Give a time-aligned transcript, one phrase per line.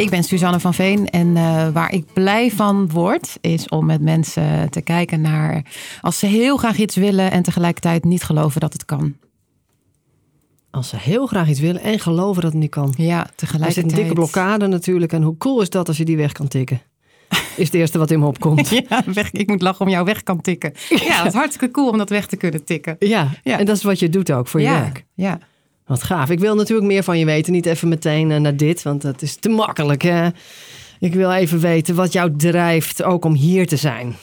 [0.00, 4.00] Ik ben Suzanne van Veen en uh, waar ik blij van word, is om met
[4.00, 5.64] mensen te kijken naar
[6.00, 9.16] als ze heel graag iets willen en tegelijkertijd niet geloven dat het kan.
[10.70, 12.94] Als ze heel graag iets willen en geloven dat het niet kan.
[12.96, 13.76] Ja, tegelijkertijd.
[13.76, 15.12] Er zit een dikke blokkade natuurlijk.
[15.12, 16.80] En hoe cool is dat als je die weg kan tikken?
[17.56, 18.68] Is het eerste wat in me opkomt.
[18.88, 20.72] ja, weg, ik moet lachen om jou weg kan tikken.
[20.88, 22.96] Ja, dat is hartstikke cool om dat weg te kunnen tikken.
[22.98, 23.58] Ja, ja.
[23.58, 25.04] en dat is wat je doet ook voor je ja, werk.
[25.14, 25.38] Ja,
[25.90, 26.30] wat gaaf.
[26.30, 27.52] Ik wil natuurlijk meer van je weten.
[27.52, 30.02] Niet even meteen eh, naar dit, want dat is te makkelijk.
[30.02, 30.28] Hè?
[30.98, 34.16] Ik wil even weten wat jou drijft ook om hier te zijn.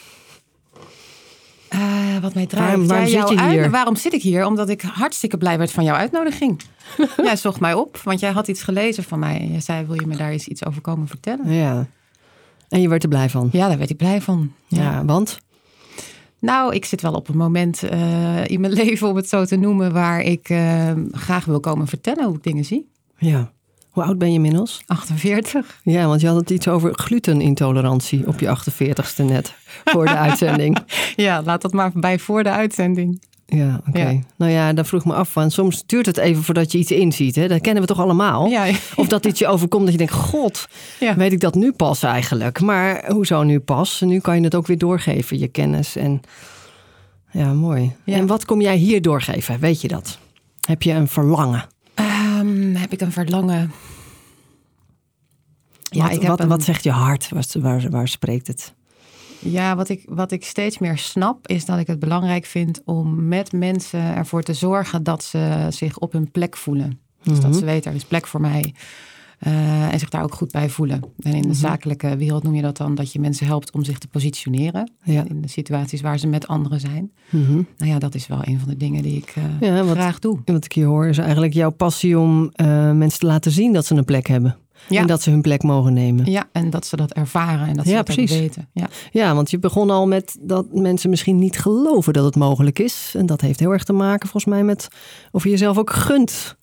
[1.73, 2.85] Uh, wat mij drijft.
[2.87, 3.69] Waarom, zit je hier?
[3.69, 4.45] waarom zit ik hier?
[4.45, 6.61] Omdat ik hartstikke blij werd van jouw uitnodiging.
[7.23, 9.39] jij zocht mij op, want jij had iets gelezen van mij.
[9.39, 11.53] En jij zei, wil je me daar eens iets over komen vertellen?
[11.53, 11.87] Ja.
[12.69, 13.49] En je werd er blij van?
[13.51, 14.53] Ja, daar werd ik blij van.
[14.67, 15.39] Ja, ja want?
[16.39, 19.55] Nou, ik zit wel op een moment uh, in mijn leven, om het zo te
[19.55, 22.89] noemen, waar ik uh, graag wil komen vertellen hoe ik dingen zie.
[23.17, 23.51] Ja.
[23.89, 24.81] Hoe oud ben je inmiddels?
[24.85, 25.79] 48.
[25.83, 29.53] Ja, want je had het iets over glutenintolerantie op je 48ste net
[29.85, 30.77] voor de uitzending.
[31.15, 33.21] ja, laat dat maar bij voor de uitzending.
[33.49, 34.23] Ja, oké.
[34.35, 37.35] Nou ja, dan vroeg me af van soms duurt het even voordat je iets inziet.
[37.35, 37.47] Hè?
[37.47, 38.47] Dat kennen we toch allemaal?
[38.47, 38.67] Ja.
[38.95, 40.67] Of dat iets je overkomt dat je denkt, god,
[41.15, 42.61] weet ik dat nu pas eigenlijk?
[42.61, 44.01] Maar hoezo nu pas?
[44.01, 45.95] Nu kan je het ook weer doorgeven, je kennis.
[45.95, 46.21] En
[47.31, 47.95] ja, mooi.
[48.05, 49.59] En wat kom jij hier doorgeven?
[49.59, 50.19] Weet je dat?
[50.61, 51.65] Heb je een verlangen?
[52.39, 53.71] Um, heb ik een verlangen?
[55.89, 56.47] Ja, wat, ik heb wat, een...
[56.47, 57.29] wat zegt je hart?
[57.53, 58.73] Waar, waar spreekt het?
[59.51, 63.27] Ja, wat ik, wat ik steeds meer snap, is dat ik het belangrijk vind om
[63.27, 66.99] met mensen ervoor te zorgen dat ze zich op hun plek voelen.
[67.23, 67.59] Dus dat mhm.
[67.59, 68.73] ze weten, er is plek voor mij.
[69.47, 71.01] Uh, en zich daar ook goed bij voelen.
[71.19, 71.57] En in de mhm.
[71.57, 74.91] zakelijke wereld noem je dat dan dat je mensen helpt om zich te positioneren.
[75.03, 75.23] Ja.
[75.27, 77.11] In de situaties waar ze met anderen zijn.
[77.29, 77.53] Mhm.
[77.53, 80.19] Nou ja, dat is wel een van de dingen die ik uh, ja, wat, graag
[80.19, 80.39] doe.
[80.45, 83.85] Wat ik hier hoor is eigenlijk jouw passie om uh, mensen te laten zien dat
[83.85, 84.57] ze een plek hebben.
[84.87, 85.01] Ja.
[85.01, 86.31] En dat ze hun plek mogen nemen.
[86.31, 88.39] Ja, en dat ze dat ervaren en dat ze ja, dat precies.
[88.39, 88.67] weten.
[88.73, 88.89] Ja.
[89.11, 93.13] ja, want je begon al met dat mensen misschien niet geloven dat het mogelijk is.
[93.17, 94.87] En dat heeft heel erg te maken volgens mij met
[95.31, 96.55] of je jezelf ook gunt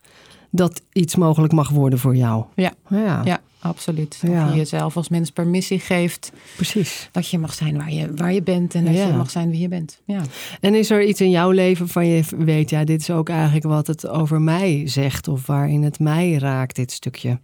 [0.50, 2.44] dat iets mogelijk mag worden voor jou.
[2.54, 3.20] Ja, ja.
[3.24, 4.20] ja absoluut.
[4.22, 6.32] Of je jezelf als mens permissie geeft.
[6.56, 7.08] Precies.
[7.12, 9.60] Dat je mag zijn waar je, waar je bent en dat je mag zijn wie
[9.60, 10.00] je bent.
[10.04, 10.22] Ja.
[10.60, 13.64] En is er iets in jouw leven van je weet, ja, dit is ook eigenlijk
[13.64, 17.38] wat het over mij zegt of waarin het mij raakt, dit stukje.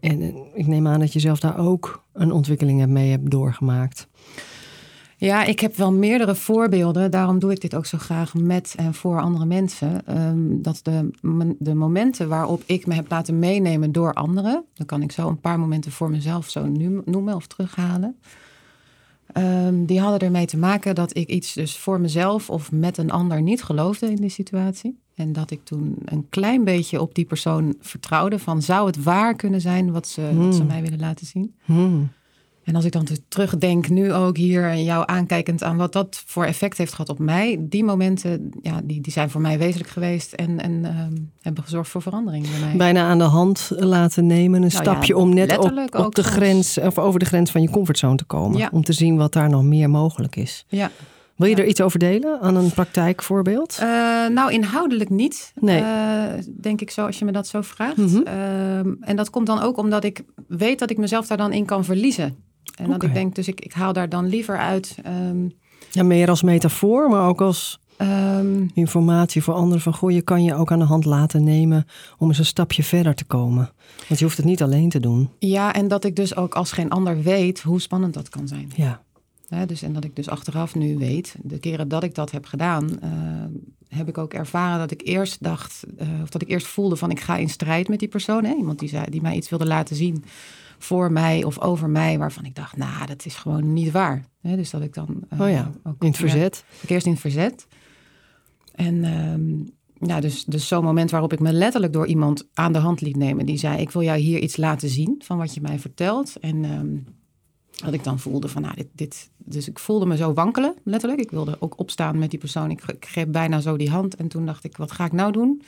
[0.00, 4.08] En ik neem aan dat je zelf daar ook een ontwikkeling mee hebt doorgemaakt.
[5.16, 7.10] Ja, ik heb wel meerdere voorbeelden.
[7.10, 10.06] Daarom doe ik dit ook zo graag met en voor andere mensen.
[10.06, 11.10] Ehm, dat de,
[11.58, 14.64] de momenten waarop ik me heb laten meenemen door anderen.
[14.74, 16.66] Dan kan ik zo een paar momenten voor mezelf zo
[17.04, 18.16] noemen of terughalen.
[19.36, 23.10] Um, die hadden ermee te maken dat ik iets dus voor mezelf of met een
[23.10, 24.98] ander niet geloofde in die situatie.
[25.20, 29.34] En dat ik toen een klein beetje op die persoon vertrouwde van zou het waar
[29.34, 30.68] kunnen zijn wat ze, wat ze hmm.
[30.68, 31.54] mij willen laten zien.
[31.64, 32.08] Hmm.
[32.64, 36.44] En als ik dan terugdenk, nu ook hier en jou aankijkend aan wat dat voor
[36.44, 40.32] effect heeft gehad op mij, die momenten, ja, die, die zijn voor mij wezenlijk geweest
[40.32, 42.76] en, en ehm, hebben gezorgd voor verandering bij mij.
[42.76, 46.78] Bijna aan de hand laten nemen, een nou stapje om net op, op de grens,
[46.78, 48.72] of over de grens van je comfortzone te komen.
[48.72, 50.64] Om te zien wat daar nog meer mogelijk is.
[50.68, 50.90] Ja.
[51.40, 53.78] Wil je er iets over delen aan een praktijkvoorbeeld?
[53.82, 53.86] Uh,
[54.28, 55.52] nou, inhoudelijk niet.
[55.60, 55.80] Nee.
[55.80, 56.24] Uh,
[56.60, 57.96] denk ik zo, als je me dat zo vraagt.
[57.96, 58.22] Mm
[59.00, 61.84] en dat komt dan ook omdat ik weet dat ik mezelf daar dan in kan
[61.84, 62.36] verliezen.
[62.76, 64.96] En dat ik denk, dus ik, ik haal daar dan liever uit.
[65.28, 65.52] Um,
[65.90, 69.80] ja, meer als metafoor, maar ook als um, informatie voor anderen.
[69.80, 71.86] Van goh, je kan je ook aan de hand laten nemen
[72.18, 73.70] om eens een stapje verder te komen.
[74.08, 75.30] Want je hoeft het niet alleen te doen.
[75.38, 78.72] Ja, en dat ik dus ook als geen ander weet hoe spannend dat kan zijn.
[78.74, 79.02] Ja.
[79.66, 82.90] Dus, en dat ik dus achteraf nu weet, de keren dat ik dat heb gedaan,
[83.04, 83.10] uh,
[83.88, 87.10] heb ik ook ervaren dat ik eerst dacht, uh, of dat ik eerst voelde van
[87.10, 88.44] ik ga in strijd met die persoon.
[88.44, 88.54] Hè?
[88.54, 90.24] Iemand die, zei, die mij iets wilde laten zien
[90.78, 94.24] voor mij of over mij, waarvan ik dacht, nou, dat is gewoon niet waar.
[94.40, 95.22] dus dat ik dan.
[95.32, 96.64] Uh, oh ja, ook, in het verzet.
[96.80, 97.66] ik eerst in het verzet.
[98.74, 99.70] En um,
[100.00, 103.16] ja, dus, dus zo'n moment waarop ik me letterlijk door iemand aan de hand liet
[103.16, 103.46] nemen.
[103.46, 106.36] Die zei, ik wil jou hier iets laten zien van wat je mij vertelt.
[106.36, 107.04] En um,
[107.80, 109.30] dat ik dan voelde van, nou, dit, dit...
[109.36, 111.20] Dus ik voelde me zo wankelen, letterlijk.
[111.20, 112.70] Ik wilde ook opstaan met die persoon.
[112.70, 114.14] Ik, greep bijna zo die hand.
[114.14, 115.62] En toen dacht ik, wat ga ik nou doen?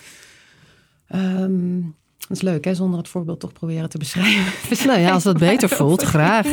[1.14, 1.94] Um,
[2.28, 2.74] Dat is leuk, hè?
[2.74, 4.52] Zonder het voorbeeld toch proberen te beschrijven.
[4.86, 6.46] Nou ja, als dat beter voelt, graag.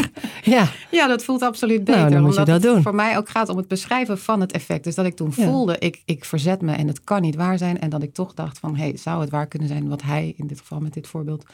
[0.43, 1.99] Ja, Ja, dat voelt absoluut beter.
[2.01, 2.83] Nou, dan moet je omdat dat het doen.
[2.83, 4.83] voor mij ook gaat om het beschrijven van het effect.
[4.83, 5.43] Dus dat ik toen Ja.
[5.43, 7.79] voelde, ik, ik verzet me en het kan niet waar zijn.
[7.79, 10.47] En dat ik toch dacht van, hey, zou het waar kunnen zijn wat hij, in
[10.47, 11.45] dit geval met dit voorbeeld,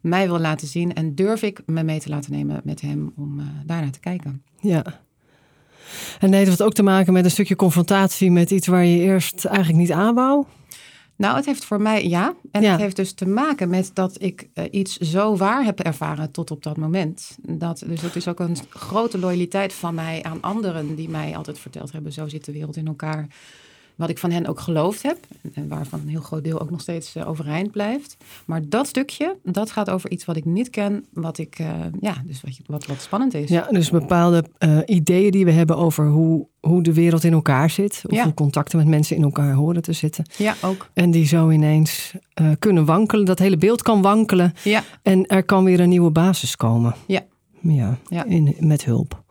[0.00, 0.94] mij wil laten zien.
[0.94, 4.42] En durf ik me mee te laten nemen met hem om eh, daarnaar te kijken.
[4.60, 4.84] ja.
[6.20, 8.98] En nee, dat heeft ook te maken met een stukje confrontatie met iets waar je
[8.98, 10.44] eerst eigenlijk niet aan wou.
[11.22, 12.34] Nou, het heeft voor mij, ja.
[12.50, 12.70] En Ja.
[12.70, 16.50] het heeft dus te maken met dat ik eh, iets zo waar heb ervaren tot
[16.50, 17.36] op dat moment.
[17.42, 21.58] Dat, dus het is ook een grote loyaliteit van mij aan anderen die mij altijd
[21.58, 23.26] verteld hebben, zo zit de wereld in elkaar.
[24.02, 25.18] Wat ik van hen ook geloofd heb.
[25.54, 28.16] En waarvan een heel groot deel ook nog steeds eh, overeind blijft.
[28.44, 31.04] Maar dat stukje, dat gaat over iets wat ik niet ken.
[31.12, 31.68] Wat ik, eh,
[32.00, 33.48] ja, dus wat, wat, wat spannend is.
[33.48, 37.70] Ja, dus bepaalde eh, ideeën die we hebben over hoe, hoe de wereld in elkaar
[37.70, 38.02] zit.
[38.06, 38.24] Of Ja.
[38.24, 40.24] hoe contacten met mensen in elkaar horen te zitten.
[40.36, 40.90] Ja, ook.
[40.94, 42.14] En die zo ineens
[42.58, 43.24] kunnen wankelen.
[43.24, 44.52] Dat hele beeld kan wankelen.
[44.64, 46.94] Ja, En er kan weer een nieuwe basis komen.
[47.06, 47.20] Ja.
[47.60, 48.24] Ja, Ja.
[48.24, 49.21] In, met hulp.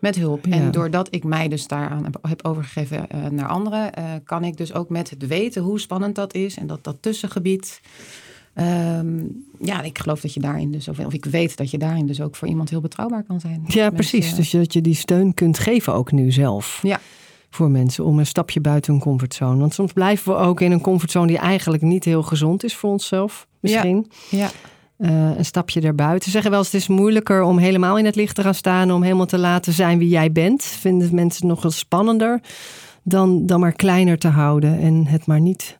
[0.00, 0.46] Met hulp.
[0.46, 0.52] Ja.
[0.52, 4.74] En doordat ik mij dus daaraan heb, overgegeven eh, naar anderen, eh, kan ik dus
[4.74, 7.80] ook met het weten hoe spannend dat is en dat dat tussengebied.
[8.54, 9.18] ehm,
[9.60, 12.20] ja, ik geloof dat je daarin dus, of, of ik weet dat je daarin dus
[12.20, 13.64] ook voor iemand heel betrouwbaar kan zijn.
[13.66, 14.30] Ja, precies.
[14.30, 16.80] eh, Dus dat je die steun kunt geven ook nu zelf.
[16.82, 17.00] Ja.
[17.50, 19.60] Voor mensen om een stapje buiten hun comfortzone.
[19.60, 22.90] Want soms blijven we ook in een comfortzone die eigenlijk niet heel gezond is voor
[22.90, 23.46] onszelf.
[23.60, 24.10] Misschien.
[24.30, 24.50] ja,
[24.98, 26.24] Eh, een stapje daarbuiten.
[26.24, 28.92] Ze zeggen wel eens, het is moeilijker om helemaal in het licht te gaan staan.
[28.92, 30.62] Om helemaal te laten zijn wie jij bent.
[30.64, 32.40] Vinden mensen het nog wel spannender
[33.02, 34.80] dan, dan maar kleiner te houden.
[34.80, 35.77] En het maar niet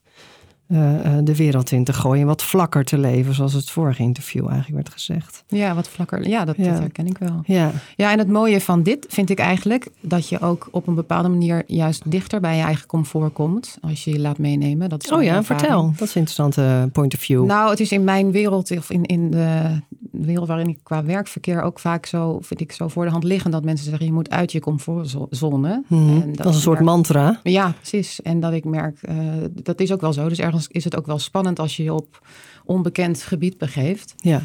[0.69, 2.27] eh, eh, de wereld in te gooien.
[2.27, 5.45] Wat vlakker te leven, zoals het vorige interview eigenlijk werd gezegd.
[5.49, 6.29] ja, wat vlakker.
[6.29, 6.65] Ja, dat, Ja.
[6.65, 7.43] dat herken ik wel.
[7.45, 10.95] Ja, Ja, en het mooie van dit vind ik eigenlijk dat je ook op een
[10.95, 13.79] bepaalde manier juist dichter bij je eigen comfort komt.
[13.81, 14.89] Als je je laat meenemen.
[14.89, 15.61] Dat is oh ja, ervaring.
[15.61, 15.83] vertel.
[15.83, 17.45] Dat is een interessante point of view.
[17.45, 21.63] Nou, het is in mijn wereld, of in, in de wereld waarin ik qua werkverkeer
[21.63, 24.31] ook vaak zo, vind ik zo voor de hand liggen dat mensen zeggen, je moet
[24.31, 25.83] uit je comfortzone.
[25.87, 26.21] Mhm.
[26.21, 27.41] En dat is een soort merk- mantra.
[27.43, 28.23] Ja, precies.
[28.23, 29.17] En dat ik merk, eh,
[29.63, 30.29] dat is ook wel zo.
[30.29, 32.27] Dus ergens is het ook wel spannend als je je op
[32.65, 34.15] onbekend gebied begeeft.
[34.17, 34.43] Ja.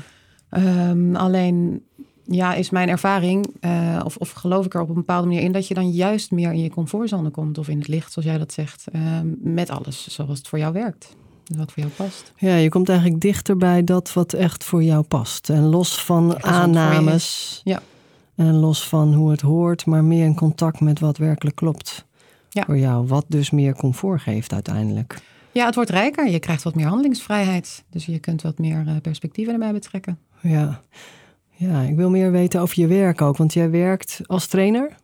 [0.49, 1.83] Ehm, alleen,
[2.25, 5.51] ja, is mijn ervaring, eh, of, of geloof ik er op een bepaalde manier in,
[5.51, 8.37] dat je dan juist meer in je comfortzone komt, of in het licht, zoals jij
[8.37, 11.15] dat zegt, ehm, met alles zoals het voor jou werkt.
[11.55, 12.33] Wat voor jou past.
[12.37, 15.49] ja, je komt eigenlijk dichter bij dat wat echt voor jou past.
[15.49, 17.61] En los van Gezond aannames.
[17.63, 17.81] Ja.
[18.35, 22.05] En los van hoe het hoort, maar meer in contact met wat werkelijk klopt.
[22.49, 22.63] Ja.
[22.65, 23.07] Voor jou.
[23.07, 25.21] Wat dus meer comfort geeft uiteindelijk.
[25.51, 26.29] Ja, het wordt rijker.
[26.29, 27.83] Je krijgt wat meer handelingsvrijheid.
[27.89, 30.19] Dus je kunt wat meer eh, perspectieven erbij betrekken.
[30.41, 30.81] Ja.
[31.49, 33.37] ja, ik wil meer weten over je werk ook.
[33.37, 35.01] Want jij werkt als trainer.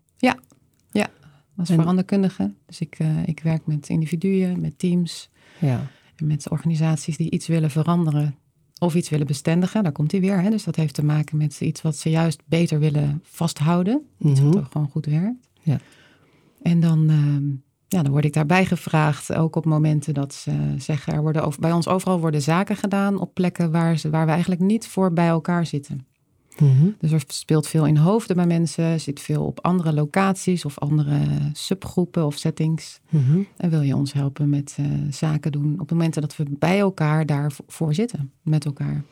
[1.60, 2.54] Als En- veranderkundige.
[2.66, 5.30] Dus ik, eh, ik werk met individuen, met teams.
[5.60, 5.82] Ja.
[6.22, 8.36] Met organisaties die iets willen veranderen.
[8.80, 9.84] Of iets willen bestendigen.
[9.84, 10.42] Daar komt hij weer.
[10.42, 10.50] Hè?
[10.50, 14.02] Dus dat heeft te maken met iets wat ze juist beter willen vasthouden.
[14.20, 14.58] Iets wat Mhm.
[14.64, 15.50] ook gewoon goed werkt.
[15.62, 15.80] Ja.
[16.62, 17.48] En dan, ehm,
[17.88, 19.34] ja, dan word ik daarbij gevraagd.
[19.34, 21.14] Ook op momenten dat ze zeggen...
[21.14, 24.32] Er worden over, bij ons overal worden zaken gedaan op plekken waar, ze, waar we
[24.32, 26.08] eigenlijk niet voor bij elkaar zitten.
[26.60, 26.90] Mhm.
[27.00, 31.20] Dus er speelt veel in hoofden bij mensen, zit veel op andere locaties of andere
[31.54, 33.00] subgroepen of settings.
[33.10, 33.40] Mhm.
[33.58, 37.26] En wil je ons helpen met eh, zaken doen op momenten dat we bij elkaar
[37.26, 39.04] daarvoor zitten, met elkaar.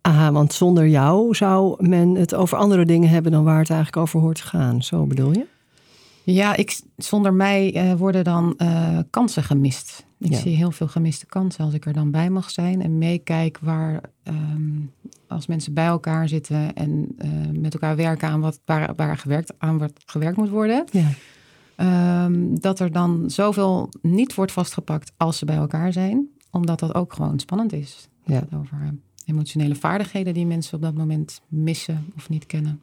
[0.00, 4.02] Aha, want zonder jou zou men het over andere dingen hebben dan waar het eigenlijk
[4.02, 4.82] over hoort te gaan.
[4.82, 5.46] Zo bedoel je?
[6.24, 10.06] Ja, ik, zonder mij eh, worden dan eh, kansen gemist.
[10.18, 10.38] Ik Ja.
[10.38, 14.00] zie heel veel gemiste kansen als ik er dan bij mag zijn en meekijk waar,
[14.22, 14.70] ehm,
[15.28, 19.52] als mensen bij elkaar zitten en eh, met elkaar werken aan wat waar, waar gewerkt,
[19.58, 20.84] aan wat gewerkt moet worden.
[20.90, 21.08] Ja.
[21.76, 26.28] Ehm, dat er dan zoveel niet wordt vastgepakt als ze bij elkaar zijn.
[26.50, 28.08] Omdat dat ook gewoon spannend is.
[28.24, 28.46] Ja.
[28.58, 32.80] over emotionele vaardigheden die mensen op dat moment missen of niet kennen.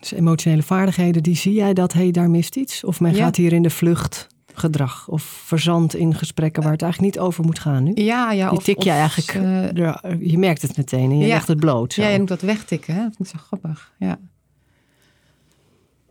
[0.00, 2.84] Dus emotionele vaardigheden, die zie jij dat, hé, hey, daar mist iets?
[2.84, 3.24] Of men Ja.
[3.24, 7.44] gaat hier in de vlucht gedrag of verzand in gesprekken waar het eigenlijk niet over
[7.44, 7.92] moet gaan nu?
[7.94, 8.48] Ja, ja.
[8.48, 9.32] Die of, tik je of eigenlijk,
[9.76, 11.34] Ja, je merkt het meteen en je Ja.
[11.34, 11.92] legt het bloot.
[11.92, 12.02] Zo.
[12.02, 12.94] ja, je noemt dat wegtikken.
[12.94, 13.02] Hè?
[13.02, 13.92] Dat vind ik zo grappig.
[13.98, 14.18] Ja.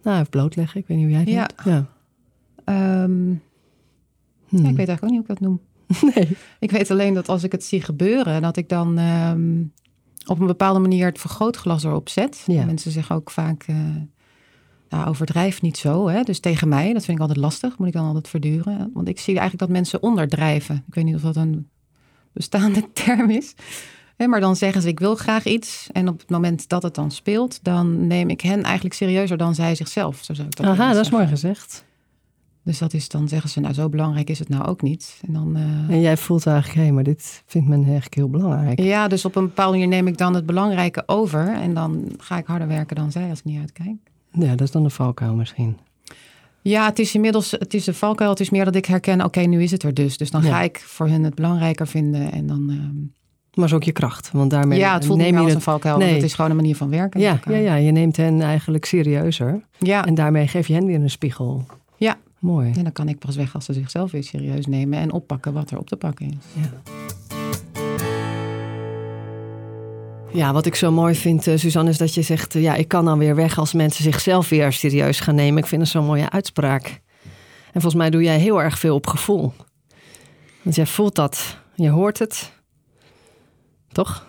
[0.04, 1.72] Nou, even blootleggen, ik weet niet hoe jij het Ja.
[1.74, 1.86] noemt.
[1.86, 1.86] Ja.
[2.74, 3.12] Ehm,
[4.48, 4.64] Hmm.
[4.64, 5.60] ja, ik weet eigenlijk ook niet hoe ik dat noem.
[6.16, 6.38] Nee.
[6.60, 9.62] Ik weet alleen dat als ik het zie gebeuren, dat ik dan ehm,
[10.26, 12.44] op een bepaalde manier het vergrootglas erop zet.
[12.48, 12.66] Ja.
[12.66, 13.76] Mensen zeggen ook vaak, eh
[14.90, 16.08] nou, overdrijf niet zo.
[16.08, 16.22] Hè?
[16.22, 18.92] Dus tegen mij, dat vind ik altijd lastig, moet ik dan altijd verduren.
[18.94, 20.84] Want ik zie eigenlijk dat mensen onderdrijven.
[20.88, 21.70] Ik weet niet of dat een
[22.34, 23.54] bestaande term is.
[24.16, 25.88] Hè, maar dan zeggen ze, ik wil graag iets.
[25.92, 29.56] En op het moment dat het dan speelt, dan neem ik hen eigenlijk serieuzer dan
[29.56, 30.24] zij zichzelf.
[30.24, 31.86] Zo zou ik dat Aha, dat is mooi gezegd.
[32.64, 35.22] Dus dat is dan zeggen ze, nou zo belangrijk is het nou ook niet.
[35.28, 35.96] En, dan, uh...
[35.96, 38.80] en jij voelt eigenlijk, hé, maar dit vindt men eigenlijk heel belangrijk.
[38.80, 41.54] Ja, dus op een bepaalde manier neem ik dan het belangrijke over.
[41.54, 43.98] En dan ga ik harder werken dan zij als ik niet uitkijk.
[44.32, 45.78] Ja, dat is dan de valkuil misschien.
[46.62, 48.30] Ja, het is inmiddels, het is de valkuil.
[48.30, 50.18] Het is meer dat ik herken, oké, nu is het er dus.
[50.18, 52.70] Dus dan ga ik voor hun het belangrijker vinden en dan...
[52.70, 53.10] Uh...
[53.54, 55.62] Maar is ook je kracht, want daarmee Ja, het voelt neem niet je als een
[55.62, 56.14] valkuil, nee.
[56.14, 57.20] het is gewoon een manier van werken.
[57.20, 59.66] Ja, ja, ja, je neemt hen eigenlijk serieuzer.
[59.78, 60.06] Ja.
[60.06, 61.66] En daarmee geef je hen weer een spiegel.
[61.98, 62.18] Ja.
[62.40, 62.72] Mooi.
[62.76, 65.72] En dan kan ik pas weg als ze zichzelf weer serieus nemen en oppakken wat
[65.72, 66.62] er op te pakken is.
[66.62, 66.98] Ja.
[70.34, 72.88] Ja, wat ik zo mooi vind, uh, Suzanne, is dat je zegt: uh, ja, ik
[72.88, 75.62] kan dan weer weg als mensen zichzelf weer serieus gaan nemen.
[75.62, 77.02] Ik vind het zo'n mooie uitspraak.
[77.66, 79.54] En volgens mij doe jij heel erg veel op gevoel.
[80.62, 82.52] Want jij voelt dat, je hoort het.
[83.92, 84.28] Toch?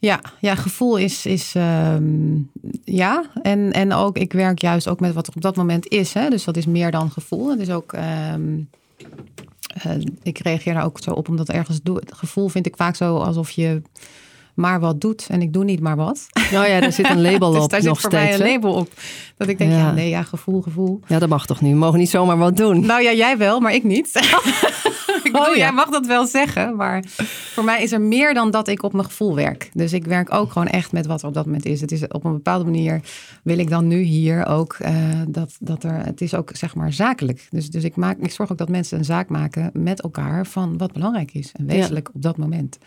[0.00, 2.50] Ja, ja gevoel is, is um,
[2.84, 3.24] ja.
[3.42, 6.12] En, en ook, ik werk juist ook met wat er op dat moment is.
[6.12, 6.28] Hè?
[6.28, 7.50] Dus dat is meer dan gevoel.
[7.50, 7.92] Het is ook.
[8.32, 8.68] Um,
[9.86, 9.92] uh,
[10.22, 12.02] ik reageer daar ook zo op, omdat ergens doe.
[12.06, 13.82] Gevoel vind ik vaak zo alsof je
[14.60, 16.26] maar wat doet en ik doe niet maar wat.
[16.50, 18.72] Nou ja, daar zit een label dus op daar nog zit voor Mij een label
[18.72, 18.88] op.
[19.36, 19.92] Dat ik denk, ja.
[19.92, 21.00] nee, ja, gevoel, gevoel.
[21.06, 21.72] Ja, dat mag toch niet?
[21.72, 22.86] We mogen niet zomaar wat doen.
[22.86, 24.06] Nou ja, jij wel, maar ik niet.
[25.24, 25.56] ik bedoel, oh, ja.
[25.56, 27.04] jij mag dat wel zeggen, maar
[27.52, 29.70] voor mij is er meer dan dat ik op mijn gevoel werk.
[29.72, 31.80] Dus ik werk ook gewoon echt met wat er op dat moment is.
[31.80, 33.00] Het is op een bepaalde manier
[33.42, 34.90] wil ik dan nu hier ook uh,
[35.28, 37.46] dat, dat er, het is ook zeg maar zakelijk.
[37.50, 40.78] Dus, dus ik, maak, ik zorg ook dat mensen een zaak maken met elkaar van
[40.78, 42.78] wat belangrijk is en wezenlijk op dat moment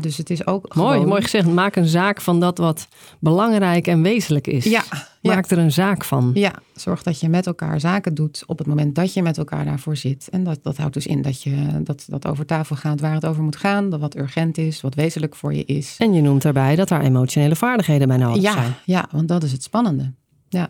[0.00, 0.74] dus het is ook.
[0.74, 1.46] Mooi, mooi gezegd.
[1.46, 2.88] Maak een zaak van dat wat
[3.18, 4.64] belangrijk en wezenlijk is.
[4.64, 4.82] Ja,
[5.22, 6.30] Maak er een zaak van.
[6.34, 9.64] Ja, zorg dat je met elkaar zaken doet op het moment dat je met elkaar
[9.64, 10.28] daarvoor zit.
[10.28, 13.26] En dat, dat houdt dus in dat je dat, dat over tafel gaat waar het
[13.26, 13.90] over moet gaan.
[13.90, 15.94] Dat wat urgent is, wat wezenlijk voor je is.
[15.98, 18.74] En je noemt daarbij dat daar emotionele vaardigheden bij nodig ja, zijn.
[18.84, 20.12] Ja, want dat is het spannende.
[20.48, 20.68] Ja,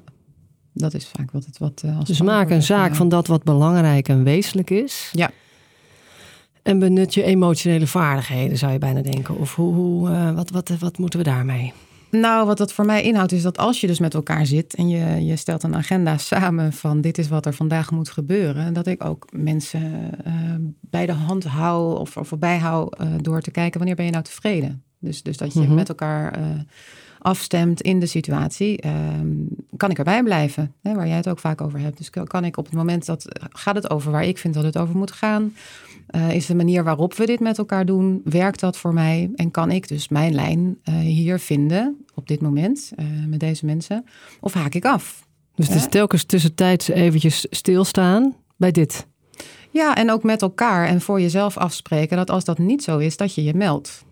[0.72, 1.82] dat is vaak wat het wat.
[1.84, 5.10] Uh, als dus maak een zaak van dat wat belangrijk en wezenlijk is.
[5.12, 5.30] Ja.
[6.66, 9.38] En benut je emotionele vaardigheden, zou je bijna denken.
[9.38, 11.72] Of hoe, hoe uh, wat, wat, wat moeten we daarmee?
[12.10, 14.88] Nou, wat dat voor mij inhoudt, is dat als je dus met elkaar zit en
[14.88, 18.86] je, je stelt een agenda samen van dit is wat er vandaag moet gebeuren, dat
[18.86, 20.32] ik ook mensen uh,
[20.80, 24.10] bij de hand hou of, of voorbij hou uh, door te kijken wanneer ben je
[24.10, 24.82] nou tevreden.
[24.98, 25.74] Dus, dus dat je mm -hmm.
[25.74, 26.38] met elkaar
[27.18, 29.28] afstemt in de situatie, ehm,
[29.76, 30.74] kan ik erbij blijven.
[30.82, 31.98] Hè, waar jij het ook vaak over hebt.
[31.98, 34.76] Dus kan ik op het moment dat gaat het over waar ik vind dat het
[34.76, 35.52] over moet gaan.
[36.10, 39.30] Uh, is de manier waarop we dit met elkaar doen, werkt dat voor mij?
[39.34, 43.66] En kan ik dus mijn lijn uh, hier vinden op dit moment uh, met deze
[43.66, 44.04] mensen?
[44.40, 45.26] Of haak ik af?
[45.54, 49.06] Dus het is telkens tussentijds eventjes stilstaan bij dit.
[49.70, 53.16] Ja, en ook met elkaar en voor jezelf afspreken dat als dat niet zo is,
[53.16, 54.04] dat je je meldt.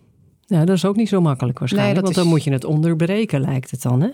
[0.46, 2.00] Ja, dat is ook niet zo makkelijk waarschijnlijk.
[2.00, 4.00] want dan moet je het onderbreken, lijkt het dan.
[4.00, 4.08] Hè?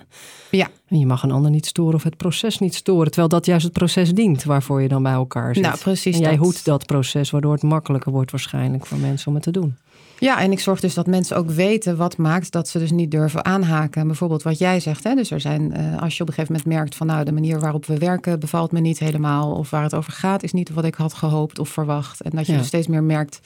[0.51, 0.69] Ja.
[0.89, 3.07] En je mag een ander niet storen of het proces niet storen.
[3.07, 5.65] Terwijl dat juist het proces dient waarvoor je dan bij elkaar zit.
[5.65, 6.15] Nou, precies.
[6.15, 6.39] En jij dat.
[6.39, 9.77] hoedt dat proces, waardoor het makkelijker wordt waarschijnlijk voor mensen om het te doen.
[10.21, 13.11] Ja, en ik zorg dus dat mensen ook weten wat maakt dat ze dus niet
[13.11, 14.07] durven aanhaken.
[14.07, 15.05] Bijvoorbeeld wat jij zegt.
[15.05, 15.15] Hè?
[15.15, 17.61] Dus er zijn, uh, als je op een gegeven moment merkt van nou, de manier
[17.61, 19.53] waarop we werken bevalt me niet helemaal.
[19.53, 22.21] Of waar het over gaat is niet wat ik had gehoopt of verwacht.
[22.21, 22.59] En dat je ja.
[22.59, 23.41] dus steeds meer merkt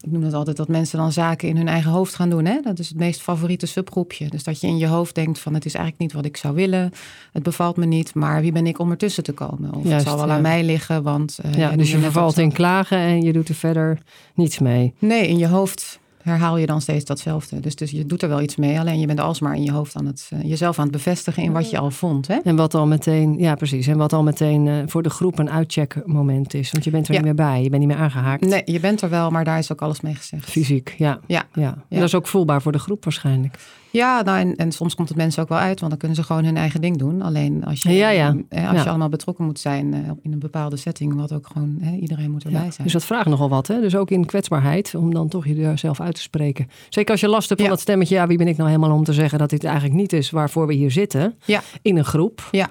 [0.00, 2.44] ik noem dat altijd dat mensen dan zaken in hun eigen hoofd gaan doen.
[2.44, 2.60] Hè?
[2.60, 4.28] Dat is het meest favoriete subgroepje.
[4.28, 6.54] Dus dat je in je hoofd denkt van het is eigenlijk niet wat ik zou
[6.54, 6.92] willen.
[7.32, 9.74] Het bevalt me niet, maar wie ben ik om ertussen te komen?
[9.74, 10.34] Of Juist, het zal wel ja.
[10.34, 11.38] aan mij liggen, want...
[11.46, 13.98] Uh, ja, dus je vervalt in klagen en je doet er verder
[14.34, 14.94] niets mee.
[14.98, 17.60] Nee, in je hoofd herhaal je dan steeds datzelfde.
[17.60, 19.96] Dus, dus je doet er wel iets mee, alleen je bent alsmaar in je hoofd
[19.96, 22.26] aan het uh, jezelf aan het bevestigen in wat je al vond.
[22.26, 22.36] Hè?
[22.44, 25.50] En wat al meteen, ja precies, en wat al meteen uh, voor de groep een
[25.50, 26.70] uitcheckmoment is.
[26.70, 27.18] Want je bent er ja.
[27.18, 28.44] niet meer bij, je bent niet meer aangehaakt.
[28.44, 30.50] Nee, je bent er wel, maar daar is ook alles mee gezegd.
[30.50, 31.20] Fysiek, ja.
[31.26, 31.46] Ja.
[31.52, 31.84] ja.
[31.88, 33.58] En dat is ook voelbaar voor de groep waarschijnlijk.
[33.90, 36.22] Ja, nou, en, en, soms komt het mensen ook wel uit, want dan kunnen ze
[36.22, 37.22] gewoon hun eigen ding doen.
[37.22, 38.36] Alleen als je, ja, ja.
[38.48, 41.76] Eh, als je allemaal betrokken moet zijn uh, in een bepaalde setting, wat ook gewoon
[41.80, 42.82] hè, iedereen moet erbij zijn.
[42.82, 43.80] Dus dat vraagt nogal wat, hè?
[43.80, 46.68] Dus ook in kwetsbaarheid, om dan toch jezelf uit te spreken.
[46.88, 49.04] Zeker als je last hebt van dat stemmetje, ja, wie ben ik nou helemaal om
[49.04, 51.34] te zeggen dat dit eigenlijk niet is waarvoor we hier zitten
[51.82, 52.48] in een groep.
[52.50, 52.70] Ja.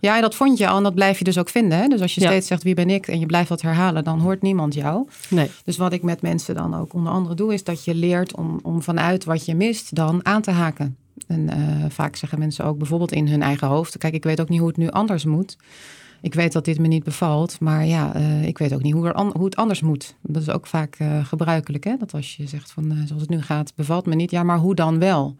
[0.00, 1.78] Ja, en dat vond je al en dat blijf je dus ook vinden.
[1.78, 1.86] Hè?
[1.86, 2.26] Dus als je ja.
[2.26, 5.08] steeds zegt wie ben ik en je blijft dat herhalen, dan hoort niemand jou.
[5.28, 5.50] Nee.
[5.64, 8.58] Dus wat ik met mensen dan ook onder andere doe, is dat je leert om,
[8.62, 10.96] om vanuit wat je mist dan aan te haken.
[11.26, 14.48] En uh, vaak zeggen mensen ook bijvoorbeeld in hun eigen hoofd: Kijk, ik weet ook
[14.48, 15.56] niet hoe het nu anders moet.
[16.22, 19.06] Ik weet dat dit me niet bevalt, maar ja, uh, ik weet ook niet hoe,
[19.06, 20.14] er an hoe het anders moet.
[20.22, 21.96] Dat is ook vaak uh, gebruikelijk, hè?
[21.96, 24.30] Dat als je zegt van zoals het nu gaat, bevalt me niet.
[24.30, 25.36] Ja, maar hoe dan wel?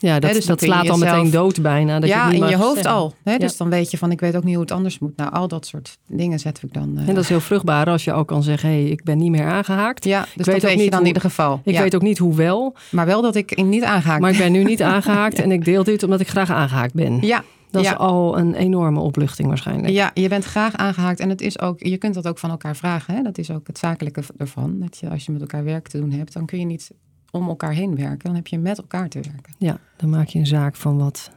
[0.00, 1.16] Ja, dat, dus dat slaat al jezelf...
[1.16, 2.00] meteen dood bijna.
[2.00, 2.92] Dat ja, je in je hoofd zeggen.
[2.92, 3.14] al.
[3.24, 3.38] Ja.
[3.38, 5.16] Dus dan weet je van, ik weet ook niet hoe het anders moet.
[5.16, 6.90] Nou, al dat soort dingen zetten ik dan.
[6.98, 7.08] Uh...
[7.08, 9.30] En dat is heel vruchtbaar als je ook kan zeggen, hé, hey, ik ben niet
[9.30, 10.04] meer aangehaakt.
[10.04, 11.60] Ja, dus ik weet dat weet je dan hoe, in ieder geval.
[11.64, 11.82] Ik ja.
[11.82, 12.74] weet ook niet hoe wel.
[12.90, 15.84] Maar wel dat ik niet aangehaakt Maar ik ben nu niet aangehaakt en ik deel
[15.84, 17.18] dit omdat ik graag aangehaakt ben.
[17.20, 17.90] Ja, Dat Ja.
[17.90, 19.92] is al een enorme opluchting waarschijnlijk.
[19.92, 21.20] Ja, je bent graag aangehaakt.
[21.20, 23.14] En het is ook, je kunt dat ook van elkaar vragen.
[23.14, 23.22] Hè?
[23.22, 24.78] Dat is ook het zakelijke ervan.
[24.78, 26.90] Dat je, als je met elkaar werk te doen hebt, dan kun je niet
[27.30, 28.18] om elkaar heen werken.
[28.24, 29.54] Dan heb je met elkaar te werken.
[29.58, 31.30] Ja, dan maak je een zaak van wat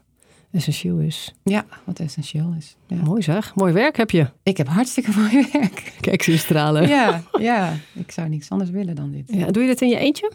[0.52, 1.34] essentieel is.
[1.44, 2.76] Ja, wat essentieel is.
[2.88, 2.96] Ja.
[3.04, 3.56] Mooi zeg.
[3.56, 4.28] Mooi werk heb je.
[4.44, 5.94] Ik heb hartstikke mooi werk.
[6.00, 6.88] Kijk, ze stralen.
[6.88, 9.24] Ja, ja, ik zou niks anders willen dan dit.
[9.34, 10.32] Ja, doe je dit in je eentje?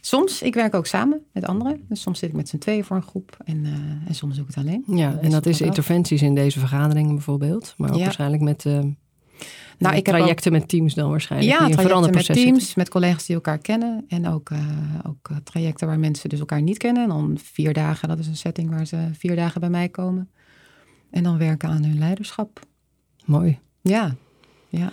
[0.00, 1.80] Soms, ik werk ook samen met anderen.
[1.88, 3.36] Dus soms zit ik met z'n tweeën voor een groep.
[3.44, 3.72] En, eh,
[4.08, 4.82] en soms doe ik het alleen.
[4.86, 7.74] Ja, en dat is interventies in deze vergaderingen bijvoorbeeld.
[7.76, 8.02] Maar ook Ja.
[8.02, 8.78] waarschijnlijk met eh,
[9.78, 11.52] Nou, ik ook- trajecten met teams dan waarschijnlijk.
[11.52, 14.04] Ja, trajecten met teams, met collega's die elkaar kennen.
[14.08, 14.58] En ook, eh,
[15.06, 17.02] ook eh, trajecten waar mensen dus elkaar niet kennen.
[17.02, 20.30] En dan vier dagen, dat is een setting waar ze vier dagen bij mij komen.
[21.10, 22.60] En dan werken aan hun leiderschap.
[23.24, 23.58] Mooi.
[23.80, 24.14] Ja,
[24.68, 24.92] ja,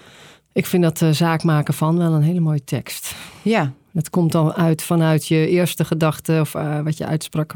[0.53, 3.15] Ik vind dat eh, zaak maken van wel een hele mooie tekst.
[3.41, 7.53] ja, Het komt dan uit vanuit je eerste gedachte of eh, wat je uitsprak.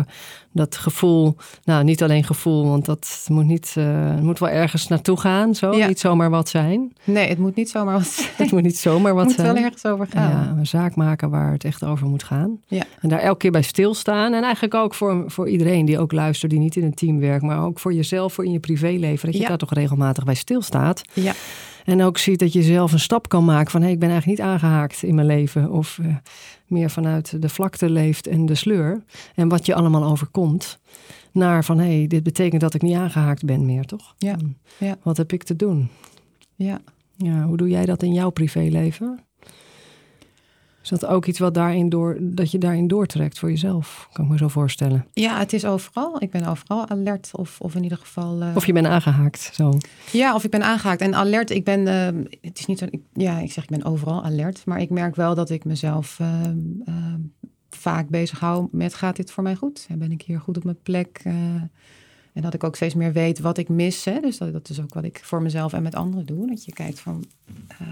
[0.51, 5.17] Dat gevoel, nou niet alleen gevoel, want dat moet, niet, eh, moet wel ergens naartoe
[5.19, 5.55] gaan.
[5.55, 5.75] Zo.
[5.75, 5.88] Ja.
[5.88, 6.93] Niet zomaar wat zijn.
[7.03, 8.27] Nee, het moet niet zomaar wat zijn.
[8.36, 9.53] Het moet niet zomaar wat Het moet zijn.
[9.55, 10.29] wel ergens over gaan.
[10.29, 12.60] Ja, een zaak maken waar het echt over moet gaan.
[12.67, 12.84] Ja.
[13.01, 14.34] En daar elke keer bij stilstaan.
[14.34, 17.43] En eigenlijk ook voor, voor iedereen die ook luistert, die niet in een team werkt,
[17.43, 19.25] maar ook voor jezelf, voor in je privéleven.
[19.25, 19.48] Dat je Ja.
[19.48, 21.01] daar toch regelmatig bij stilstaat.
[21.13, 21.34] Ja.
[21.89, 24.39] En ook ziet dat je zelf een stap kan maken van hé, ik ben eigenlijk
[24.39, 25.72] niet aangehaakt in mijn leven.
[25.72, 26.15] Of eh,
[26.67, 29.03] meer vanuit de vlakte leeft en de sleur.
[29.36, 30.79] En wat je allemaal overkomt.
[31.31, 34.15] Naar van hé, dit betekent dat ik niet aangehaakt ben meer, toch?
[34.17, 34.36] Ja.
[34.77, 34.98] Ja.
[35.03, 35.89] Wat heb ik te doen?
[36.55, 36.81] ja.
[37.15, 39.19] Ja, hoe doe jij dat in jouw privéleven?
[40.84, 44.10] Is dat ook iets wat daarin door, dat je daarin doortrekt voor jezelf?
[44.14, 45.06] Kan ik me zo voorstellen.
[45.14, 46.22] Ja, het is overal.
[46.22, 48.42] Ik ben overal alert of, of in ieder geval...
[48.42, 49.78] eh, Of je bent aangehaakt, zo.
[50.12, 51.02] Ja, of ik ben aangehaakt.
[51.02, 53.84] En alert, ik ben, eh, het is niet zo, ik, ja, ik zeg ik ben
[53.84, 54.66] overal alert.
[54.66, 56.28] Maar ik merk wel dat ik mezelf eh,
[57.70, 59.86] vaak bezig hou met gaat dit voor mij goed?
[59.90, 61.22] En Ben ik hier goed op mijn plek?
[62.34, 64.06] En dat ik ook steeds meer weet wat ik mis.
[64.06, 64.20] Hè?
[64.20, 66.48] Dus dat, dat is ook wat ik voor mezelf en met anderen doe.
[66.48, 67.26] Dat je kijkt van,
[67.68, 67.88] eh,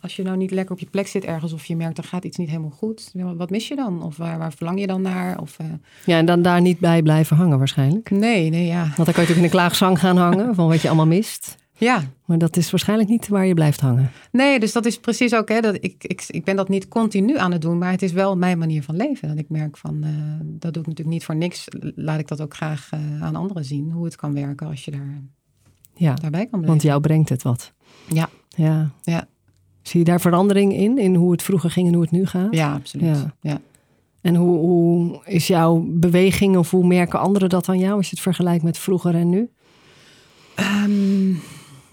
[0.00, 1.52] als je nou niet lekker op je plek zit ergens...
[1.52, 3.10] of je merkt er gaat iets niet helemaal goed.
[3.14, 4.02] Wat mis je dan?
[4.02, 5.40] Of waar, waar verlang je dan naar?
[5.40, 5.66] Of, eh,
[6.04, 8.10] Ja, en dan daar niet bij blijven hangen waarschijnlijk.
[8.10, 8.80] nee, nee, ja.
[8.80, 11.56] Want dan kan je natuurlijk in een klaagzang gaan hangen van wat je allemaal mist.
[11.80, 14.10] Ja, Maar dat is waarschijnlijk niet waar je blijft hangen.
[14.32, 17.38] Nee, dus dat is precies ook, hè, dat ik, ik, ik ben dat niet continu
[17.38, 19.28] aan het doen, maar het is wel mijn manier van leven.
[19.28, 20.10] Dat ik merk van, eh,
[20.42, 21.64] dat doe ik natuurlijk niet voor niks.
[21.94, 24.90] Laat ik dat ook graag eh, aan anderen zien, hoe het kan werken als je
[24.90, 25.22] daar,
[25.94, 26.68] Ja, daarbij kan blijven.
[26.68, 27.72] want jou brengt het wat.
[28.08, 28.28] Ja.
[28.48, 28.90] ja.
[29.02, 29.28] Ja.
[29.82, 32.54] Zie je daar verandering in, in hoe het vroeger ging en hoe het nu gaat?
[32.54, 33.06] Ja, absoluut.
[33.16, 33.34] Ja.
[33.40, 33.60] Ja.
[34.20, 38.10] En hoe, hoe is jouw beweging of hoe merken anderen dat aan jou als je
[38.14, 39.50] het vergelijkt met vroeger en nu?
[40.54, 41.32] Ehm,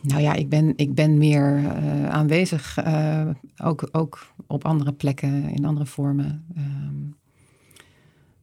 [0.01, 3.29] nou ja, ik ben, ik ben meer eh, aanwezig, eh,
[3.63, 6.45] ook, ook op andere plekken, in andere vormen.
[6.55, 7.15] Ehm,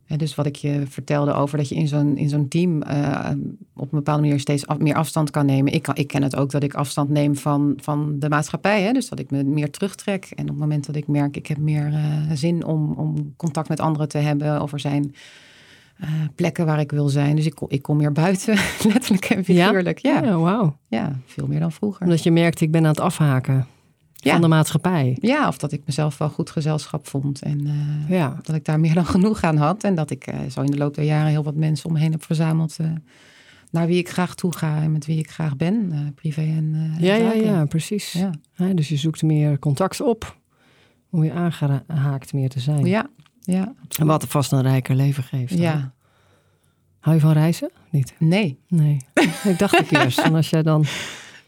[0.07, 3.31] en dus wat ik je vertelde over dat je in zo'n, in zo'n team eh,
[3.75, 5.73] op een bepaalde manier steeds meer afstand kan nemen.
[5.73, 8.83] Ik, kan, ik ken het ook dat ik afstand neem van, van de maatschappij.
[8.83, 8.93] Hè?
[8.93, 10.25] Dus dat ik me meer terugtrek.
[10.25, 11.93] En op het moment dat ik merk, ik heb meer
[12.33, 14.63] zin om, om contact met anderen te hebben.
[14.63, 15.15] Of er zijn
[15.97, 17.37] eh, plekken waar ik wil zijn.
[17.37, 18.55] Dus ik, kom- ik kom meer buiten,
[18.93, 19.99] letterlijk en figuurlijk.
[19.99, 20.25] Ja, ja.
[20.25, 20.77] ja wauw.
[21.27, 22.03] veel meer dan vroeger.
[22.07, 23.67] Omdat je merkt, ik ben aan het afhaken
[24.13, 24.33] Ja.
[24.33, 25.17] van de maatschappij.
[25.21, 27.43] Ja, of dat ik mezelf wel goed gezelschap vond.
[27.43, 28.39] En eh, Ja.
[28.43, 29.85] dat ik daar meer dan genoeg aan had.
[29.85, 31.99] En dat ik eh, zo in de loop der jaren heel wat mensen om me
[31.99, 32.77] heen heb verzameld.
[33.71, 35.93] naar wie ik graag toe ga en met wie ik graag ben.
[36.15, 38.13] privé en Ja, ja, ja, precies.
[38.57, 38.73] Ja.
[38.75, 40.37] Dus je zoekt meer contact op
[41.11, 42.85] om weer aangehaakt meer te zijn.
[42.87, 43.07] Ja,
[43.45, 45.59] ja, En wat vast een rijker leven geeft.
[45.59, 45.93] ja.
[47.01, 47.71] Hou je van reizen?
[47.91, 48.15] Niet?
[48.19, 48.97] Nee, Nee.
[49.51, 50.19] ik dacht ik eerst.
[50.19, 50.85] En als jij dan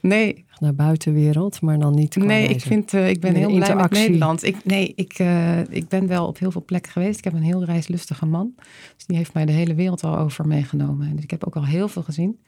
[0.01, 2.49] nee, naar buitenwereld, maar dan niet nee.
[2.49, 3.91] Ik, vind, eh, ik ben Meer heel blij met.
[3.91, 4.45] Nederland.
[4.45, 7.19] Ik, nee, ik, eh, ik ben wel op heel veel plekken geweest.
[7.19, 8.53] Ik heb een heel reislustige man.
[8.97, 11.15] Dus die heeft mij de hele wereld al over meegenomen.
[11.15, 12.39] Dus ik heb ook al heel veel gezien.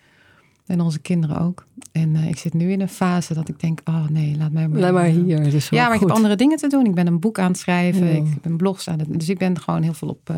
[0.69, 1.67] En onze kinderen ook.
[1.93, 4.69] En eh, ik zit nu in een fase dat ik denk, oh nee, laat mij
[4.69, 4.79] maar...
[4.79, 5.67] Blijf maar eh, hier.
[5.71, 6.85] Ja, maar ik heb andere dingen te doen.
[6.87, 8.07] Ik ben een boek aan het schrijven.
[8.07, 8.13] Ja.
[8.13, 9.09] Ik ben blogs aan het...
[9.19, 10.31] Dus ik ben gewoon heel veel op...
[10.31, 10.37] eh,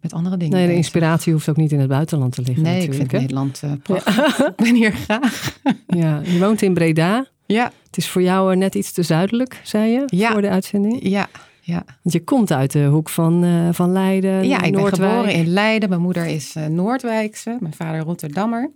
[0.00, 2.82] met andere dingen Nee, de inspiratie hoeft ook niet in het buitenland te liggen Nee,
[2.82, 3.12] ik vind.
[3.12, 4.38] Nederland prachtig.
[4.48, 5.58] Ik ben hier graag.
[5.86, 7.26] Ja, je woont in Breda.
[7.46, 10.32] Ja, Het is voor jou net iets te zuidelijk, zei je, Ja.
[10.32, 11.08] voor de uitzending.
[11.08, 11.28] ja,
[11.60, 11.84] ja.
[12.02, 15.88] Want je komt uit de hoek van, van Leiden, ja, ik ben geboren in Leiden.
[15.88, 17.56] Mijn moeder is Noordwijkse.
[17.60, 18.70] Mijn vader Rotterdammer.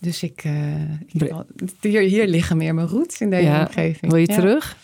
[0.00, 0.40] Dus ik...
[0.44, 1.32] eh, ik
[1.80, 3.60] hier, hier liggen meer mijn roots in deze Ja.
[3.60, 4.12] omgeving.
[4.12, 4.34] Wil je ja.
[4.34, 4.76] terug?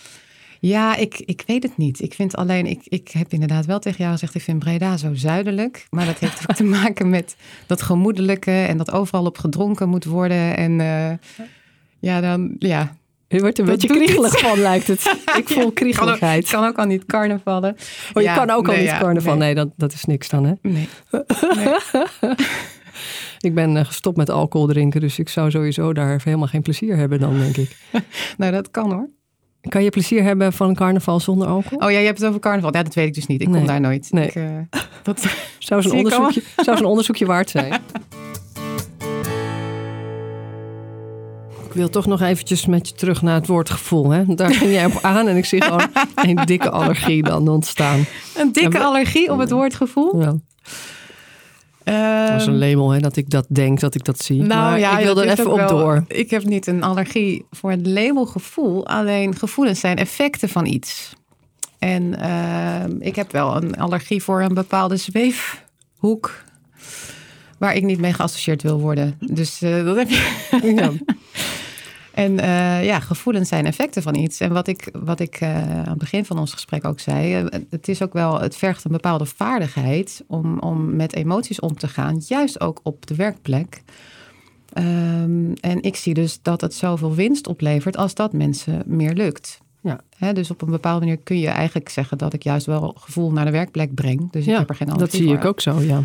[0.60, 2.00] Ja, ik, ik weet het niet.
[2.02, 5.14] Ik vind alleen, ik, ik heb inderdaad wel tegen jou gezegd, ik vind Breda zo
[5.14, 5.86] zuidelijk.
[5.90, 10.04] Maar dat heeft ook te maken met dat gemoedelijke en dat overal op gedronken moet
[10.04, 10.56] worden.
[10.56, 11.12] En eh,
[11.98, 12.96] ja, dan, ja.
[13.28, 14.42] Je wordt er een Dat beetje kriegelig iets.
[14.42, 15.00] van, lijkt het.
[15.38, 16.48] Ik voel Kan ook, kriegeligheid.
[16.48, 17.72] kan ook al niet carnavallen.
[18.12, 19.36] Oh, je Ja, kan ook al nee, niet ja, carnaval.
[19.36, 19.44] nee.
[19.44, 20.52] Nee, dat, dat is niks dan, hè?
[20.62, 20.88] Nee.
[23.38, 26.96] ik ben eh, gestopt met alcohol drinken, dus ik zou sowieso daar helemaal geen plezier
[26.96, 27.76] hebben dan, denk ik.
[28.38, 29.08] nou, dat kan hoor.
[29.68, 31.78] Kan je plezier hebben van een carnaval zonder alcohol?
[31.78, 32.74] Oh ja, je hebt het over carnaval.
[32.74, 33.40] Ja, dat weet ik dus niet.
[33.40, 34.08] Ik kom daar nooit.
[34.12, 34.26] Nee.
[34.26, 34.44] Ik, uh,
[35.02, 35.26] dat
[35.58, 37.72] zou zo'n onderzoekje, zou zo'n onderzoekje waard zijn.
[41.66, 44.10] Ik wil toch nog eventjes met je terug naar het woordgevoel.
[44.10, 44.34] Hè?
[44.34, 48.04] Daar ging jij op aan en ik zie gewoon een dikke allergie dan ontstaan.
[48.36, 50.20] Een dikke allergie op het woordgevoel?
[50.20, 50.34] Ja.
[51.92, 54.42] Dat is een ehm, label, hè, dat ik dat denk, dat ik dat zie.
[54.42, 56.04] Nou maar ja, ik wil er even op door.
[56.08, 58.86] Ik heb niet een allergie voor het label gevoel.
[58.86, 61.12] Alleen gevoelens zijn effecten van iets.
[61.78, 66.44] En ehm, ik heb wel een allergie voor een bepaalde zweefhoek.
[67.58, 69.18] Waar ik niet mee geassocieerd wil worden.
[69.18, 70.72] Dus uh, dat heb je.
[70.74, 70.90] Ja.
[72.16, 74.40] En uh, ja, gevoelens zijn effecten van iets.
[74.40, 77.46] En wat ik, wat ik uh, aan het begin van ons gesprek ook zei, uh,
[77.70, 81.88] het is ook wel, het vergt een bepaalde vaardigheid om, om met emoties om te
[81.88, 83.82] gaan, juist ook op de werkplek.
[84.78, 89.60] Um, en ik zie dus dat het zoveel winst oplevert als dat mensen meer lukt.
[89.80, 90.00] Ja.
[90.16, 93.32] He, dus op een bepaalde manier kun je eigenlijk zeggen dat ik juist wel gevoel
[93.32, 94.32] naar de werkplek breng.
[94.32, 96.02] Dus ik ja, heb er geen Dat zie ik ook zo, ja.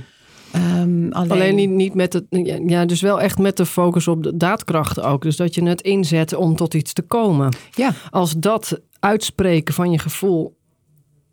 [0.56, 1.32] Um, alleen...
[1.32, 2.26] alleen, niet, niet met het,
[2.66, 5.22] ja, dus wel echt met de focus op de daadkracht ook.
[5.22, 7.54] Dus dat je het inzet om tot iets te komen.
[7.72, 7.94] Ja.
[8.10, 10.58] Als dat uitspreken van je gevoel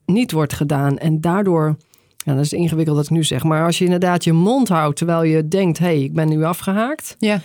[0.07, 1.77] niet wordt gedaan en daardoor,
[2.17, 4.97] ja, dat is ingewikkeld dat ik nu zeg, maar als je inderdaad je mond houdt
[4.97, 7.17] terwijl je denkt, hé, hey, ik ben nu afgehaakt.
[7.19, 7.41] Ja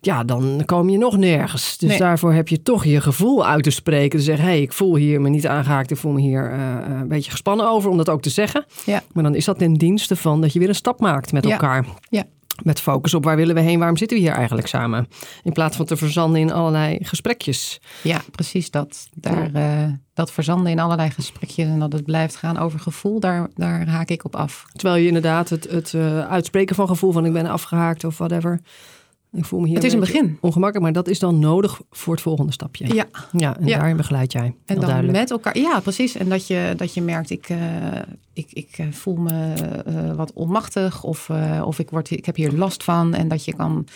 [0.00, 1.78] ja, dan kom je nog nergens.
[1.78, 4.18] Dus daarvoor heb je toch je gevoel uit te spreken.
[4.18, 5.90] Te zeggen, hé, hey, ik voel hier me niet aangehaakt.
[5.90, 8.64] Ik voel me hier uh, een beetje gespannen over, om dat ook te zeggen.
[8.84, 9.02] Ja.
[9.12, 11.86] Maar dan is dat in dienste van dat je weer een stap maakt met elkaar.
[12.08, 12.24] Ja.
[12.62, 15.08] Met focus op waar willen we heen, waarom zitten we hier eigenlijk samen?
[15.42, 17.80] In plaats van te verzanden in allerlei gesprekjes.
[18.02, 19.08] Ja, precies dat.
[19.14, 23.48] Daar, uh, dat verzanden in allerlei gesprekjes en dat het blijft gaan over gevoel, daar,
[23.54, 24.64] daar haak ik op af.
[24.72, 28.60] Terwijl je inderdaad het, het uh, uitspreken van gevoel van ik ben afgehaakt of whatever
[29.36, 30.38] ik voel me hier het is een, begin.
[30.40, 32.94] Ongemakkelijk, maar dat is dan nodig voor het volgende stapje.
[32.94, 33.06] Ja.
[33.32, 34.54] Ja, en daarin begeleid jij.
[34.64, 35.58] En dan met elkaar.
[35.58, 36.16] Ja, precies.
[36.16, 37.58] En dat je, dat je merkt, ik, uh,
[38.32, 39.54] ik, ik eh, voel me
[39.88, 43.14] uh, wat onmachtig of, uh, of ik, word, ik heb hier last van.
[43.14, 43.86] En dat je kan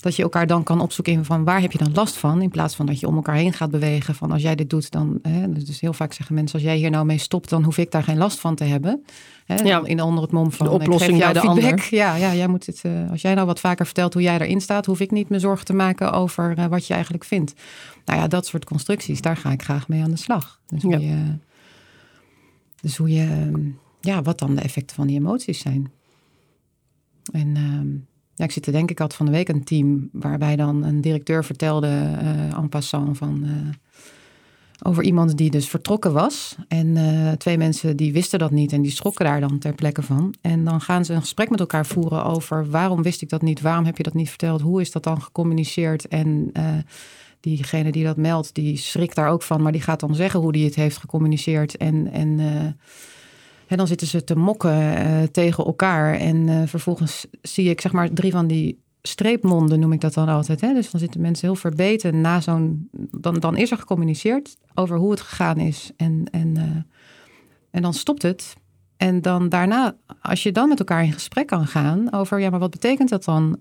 [0.00, 2.42] dat je elkaar dan kan opzoeken van waar heb je dan last van?
[2.42, 4.90] In plaats van dat je om elkaar heen gaat bewegen van als jij dit doet,
[4.90, 5.18] dan.
[5.22, 7.90] Hè, dus heel vaak zeggen mensen: als jij hier nou mee stopt, dan hoef ik
[7.90, 9.04] daar geen last van te hebben.
[9.44, 11.70] Hè, ja, in onder het mom van de oplossing bij de feedback.
[11.70, 11.88] ander.
[11.90, 12.82] Ja, ja, jij moet het.
[12.86, 15.38] Uh, als jij nou wat vaker vertelt hoe jij erin staat, hoef ik niet me
[15.38, 17.54] zorgen te maken over uh, wat je eigenlijk vindt.
[18.04, 20.60] Nou ja, dat soort constructies, daar ga ik graag mee aan de slag.
[20.66, 21.36] Dus hoe je,
[22.80, 23.60] dus hoe je,
[24.00, 25.92] ja, wat dan de effecten van die emoties zijn.
[27.32, 28.00] En uh,
[28.38, 31.00] ja, ik zit te denken, ik had van de week een team waarbij dan een
[31.00, 33.50] directeur vertelde uh, en passant van, uh,
[34.82, 36.56] over iemand die dus vertrokken was.
[36.68, 40.02] En uh, twee mensen die wisten dat niet en die schrokken daar dan ter plekke
[40.02, 40.34] van.
[40.40, 43.60] En dan gaan ze een gesprek met elkaar voeren over waarom wist ik dat niet,
[43.60, 46.52] waarom heb je dat niet verteld, hoe is dat dan gecommuniceerd en
[47.40, 50.52] diegene die dat meldt, die schrikt daar ook van, maar die gaat dan zeggen hoe
[50.52, 52.12] die het heeft gecommuniceerd en...
[52.12, 52.40] en
[53.68, 56.14] en dan zitten ze te mokken uh, tegen elkaar.
[56.14, 60.28] En uh, vervolgens zie ik zeg maar drie van die streepmonden, noem ik dat dan
[60.28, 60.60] altijd.
[60.60, 60.74] Hè?
[60.74, 62.88] Dus dan zitten mensen heel verbeten na zo'n.
[63.10, 65.90] Dan, dan is er gecommuniceerd over hoe het gegaan is.
[65.96, 66.62] En, en, uh,
[67.70, 68.56] en dan stopt het.
[68.96, 72.58] En dan daarna, als je dan met elkaar in gesprek kan gaan over, ja, maar
[72.58, 73.56] wat betekent dat dan?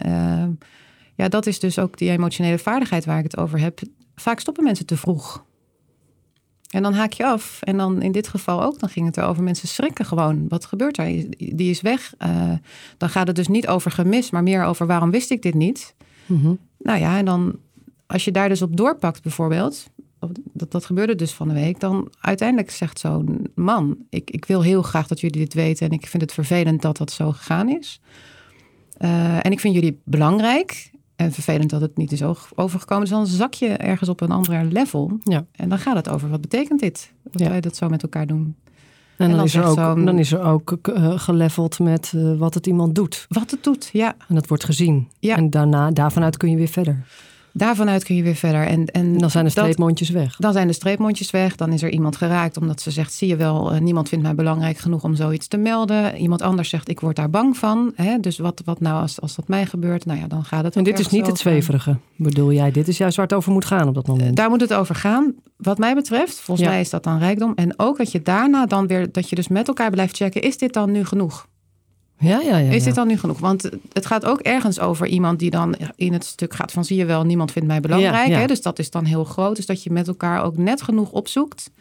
[1.15, 3.79] ja, dat is dus ook die emotionele vaardigheid waar ik het over heb.
[4.15, 5.45] Vaak stoppen mensen te vroeg.
[6.69, 7.61] En dan haak je af.
[7.61, 10.47] En dan in dit geval ook, dan ging het erover mensen schrikken gewoon.
[10.47, 11.25] Wat gebeurt er?
[11.37, 12.13] Die is weg.
[12.19, 12.51] Uh,
[12.97, 15.95] dan gaat het dus niet over gemis, maar meer over waarom wist ik dit niet?
[16.25, 17.55] Mm Nou ja, en dan
[18.07, 19.89] als je daar dus op doorpakt bijvoorbeeld,
[20.53, 24.61] dat, dat gebeurde dus van de week, dan uiteindelijk zegt zo'n man, ik, ik wil
[24.61, 27.69] heel graag dat jullie dit weten en ik vind het vervelend dat dat zo gegaan
[27.69, 28.01] is.
[28.99, 32.23] Uh, en ik vind jullie belangrijk en vervelend dat het niet is
[32.55, 33.03] overgekomen.
[33.03, 35.17] Dus dan zak je ergens op een ander level.
[35.23, 35.45] Ja.
[35.51, 37.11] En dan gaat het over wat betekent dit?
[37.23, 38.55] Dat wij dat zo met elkaar doen.
[39.17, 39.75] En, dan, is er ook,
[40.05, 43.25] dan is er ook uh, geleveld met uh, wat het iemand doet.
[43.29, 44.15] Wat het doet, ja.
[44.27, 45.07] En dat wordt gezien.
[45.19, 45.35] Ja.
[45.35, 47.05] En daarna, daarvanuit kun je weer verder.
[47.57, 48.67] Daarvanuit kun je weer verder.
[48.67, 50.35] En, en dan zijn de streepmondjes weg.
[50.35, 51.55] Dan zijn de streepmondjes weg.
[51.55, 54.35] Dan is er iemand geraakt omdat ze zegt: zie je wel, uh, niemand vindt mij
[54.35, 56.17] belangrijk genoeg om zoiets te melden.
[56.17, 57.91] Iemand anders zegt: ik word daar bang van.
[57.95, 58.19] Hè?
[58.19, 60.05] Dus wat, wat nou als, als dat mij gebeurt?
[60.05, 60.75] Nou ja, dan gaat het.
[60.75, 62.71] En dit is niet het zweverige, bedoel jij?
[62.71, 64.35] Dit is juist waar het over moet gaan op dat moment.
[64.35, 65.33] daar moet het over gaan.
[65.57, 67.51] Wat mij betreft, volgens mij is dat dan rijkdom.
[67.55, 70.57] En ook dat je daarna dan weer, dat je dus met elkaar blijft checken: is
[70.57, 71.47] dit dan nu genoeg?
[72.19, 73.39] Ja, ja, ja, Is dit dan nu genoeg?
[73.39, 76.97] Want het gaat ook ergens over iemand die dan in het stuk gaat van zie
[76.97, 78.29] je wel, niemand vindt mij belangrijk.
[78.33, 78.47] Hè?
[78.47, 79.55] Dus dat is dan heel groot.
[79.55, 81.71] Dus dat je met elkaar ook net genoeg opzoekt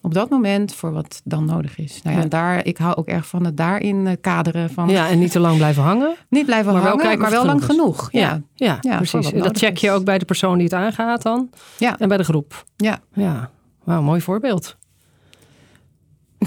[0.00, 2.00] Op dat moment voor wat dan nodig is.
[2.02, 5.18] Nou ja, daar, ik hou ook erg van het daarin eh, kaderen van Ja, en
[5.18, 6.14] niet te lang blijven hangen.
[6.28, 8.08] niet blijven Maar wel hangen, kijken maar wel lang genoeg.
[8.12, 9.32] Ja, Ja, precies.
[9.32, 9.92] En dat check je is.
[9.92, 11.50] ook bij de persoon die het aangaat dan.
[11.78, 12.64] ja, En bij de groep.
[12.76, 13.00] ja.
[13.14, 13.50] Ja,
[13.84, 14.76] wauw, mooi voorbeeld.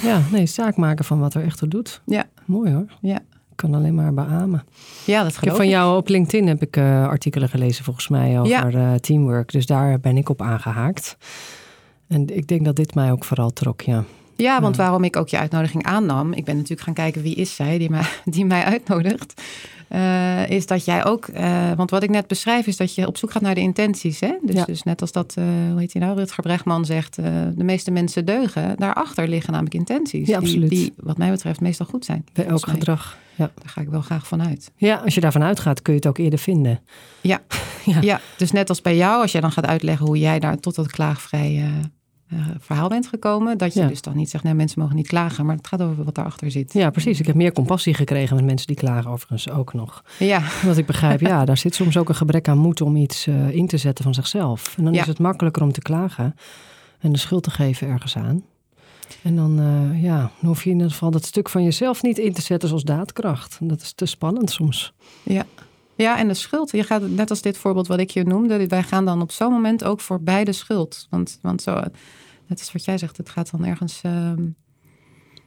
[0.01, 2.01] Ja, nee, zaak maken van wat er echt toe doet.
[2.05, 2.23] Ja.
[2.45, 2.85] Mooi hoor.
[3.01, 3.15] Ja.
[3.49, 4.63] Ik kan alleen maar beamen.
[5.05, 5.71] ja dat Ik heb geloof van ik.
[5.71, 8.69] jou op LinkedIn heb ik eh, artikelen gelezen volgens mij over Ja.
[8.93, 9.51] eh, teamwork.
[9.51, 11.17] Dus daar ben ik op aangehaakt.
[12.07, 14.03] En ik denk dat dit mij ook vooral trok, ja.
[14.35, 14.81] Ja, want Ja.
[14.81, 17.89] waarom ik ook je uitnodiging aannam, ik ben natuurlijk gaan kijken wie is zij die
[17.89, 19.41] mij, die mij uitnodigt,
[19.87, 23.17] eh, is dat jij ook, eh, want wat ik net beschrijf is dat je op
[23.17, 24.19] zoek gaat naar de intenties.
[24.19, 24.33] Hè?
[24.41, 24.65] Dus, Ja.
[24.65, 28.25] dus net als dat, eh, hoe heet hij nou, Rutger Brechtman zegt, de meeste mensen
[28.25, 30.27] deugen, daarachter liggen namelijk intenties.
[30.27, 30.69] Ja, die, absoluut.
[30.69, 32.25] die wat mij betreft meestal goed zijn.
[32.33, 32.75] Bij elk mij.
[32.75, 33.17] gedrag.
[33.35, 33.51] Ja.
[33.55, 34.71] Daar ga ik wel graag van uit.
[34.75, 36.79] ja, als je daarvan uitgaat kun je het ook eerder vinden.
[37.21, 37.41] Ja.
[38.01, 38.21] Ja.
[38.37, 40.91] dus net als bij jou, als jij dan gaat uitleggen hoe jij daar tot dat
[40.91, 41.63] klaagvrij
[42.29, 43.87] eh, verhaal bent gekomen, dat je Ja.
[43.87, 46.51] dus dan niet zegt, nee, mensen mogen niet klagen, maar het gaat over wat daarachter
[46.51, 46.73] zit.
[46.73, 47.19] Ja, precies.
[47.19, 50.03] Ik heb meer compassie gekregen met mensen die klagen overigens ook nog.
[50.19, 53.27] Ja, Omdat ik begrijp, ja, daar zit soms ook een gebrek aan moed om iets
[53.27, 54.73] eh, in te zetten van zichzelf.
[54.77, 55.01] En dan Ja.
[55.01, 56.35] is het makkelijker om te klagen
[56.99, 58.43] en de schuld te geven ergens aan.
[59.21, 62.17] En dan, eh, ja, dan hoef je in ieder geval dat stuk van jezelf niet
[62.17, 63.57] in te zetten als daadkracht.
[63.61, 64.93] Dat is te spannend soms.
[65.23, 65.43] Ja,
[65.95, 66.71] en de schuld.
[66.71, 69.51] Je gaat, net als dit voorbeeld wat ik je noemde, wij gaan dan op zo'n
[69.51, 71.07] moment ook voorbij de schuld.
[71.09, 71.73] Want, want zo,
[72.47, 73.99] net als wat jij zegt, het gaat dan ergens.
[74.03, 74.43] ehm,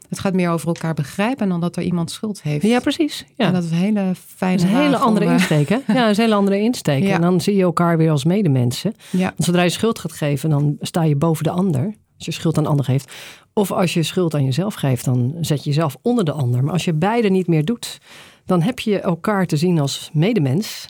[0.09, 2.65] het gaat meer over elkaar begrijpen dan dat er iemand schuld heeft.
[2.67, 3.25] Ja, precies.
[3.37, 3.47] Ja.
[3.47, 4.57] En dat is een hele fijne.
[4.57, 5.77] Dat is een hele om, andere eh, insteek, hè?
[5.95, 7.03] Ja, dat is een hele andere insteek.
[7.03, 7.15] Ja.
[7.15, 8.95] En dan zie je elkaar weer als medemensen.
[9.11, 11.85] Ja, Want zodra je schuld gaat geven, dan sta je boven de ander.
[12.17, 13.13] Als je schuld aan de ander geeft.
[13.53, 16.65] Of als je schuld aan jezelf geeft, dan zet je jezelf onder de ander.
[16.65, 17.99] Maar als je beide niet meer doet,
[18.49, 20.89] dan heb je elkaar te zien als medemens.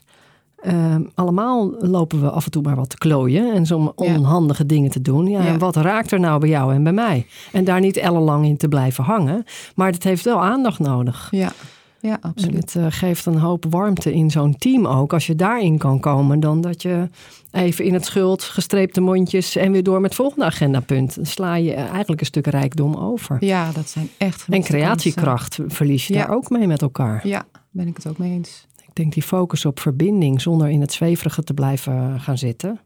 [0.63, 3.93] Ehm, allemaal lopen we af en toe maar wat te klooien en zo'n Ja.
[4.15, 5.27] onhandige dingen te doen.
[5.27, 5.47] Ja, Ja.
[5.47, 7.27] En wat raakt er nou bij jou en bij mij?
[7.53, 9.45] En daar niet ellenlang in te blijven hangen.
[9.75, 11.29] Maar het heeft wel aandacht nodig.
[11.31, 11.53] ja,
[12.01, 12.55] ja, En absoluut.
[12.75, 15.13] het eh, geeft een hoop warmte in zo'n team ook.
[15.13, 17.09] Als je daarin kan komen, dan dat je
[17.53, 21.15] even in het schuld, gestreepte mondjes en weer door met het volgende agendapunt.
[21.15, 23.37] Dan sla je eh, eigenlijk een stuk rijkdom over.
[23.45, 24.47] Ja, dat zijn echt.
[24.49, 26.27] En creatiekracht verlies je Ja.
[26.27, 27.27] daar ook mee met elkaar.
[27.27, 28.67] Ja, ben ik het ook mee eens.
[28.87, 32.81] Ik denk die focus op verbinding zonder in het zweverige te blijven gaan zitten.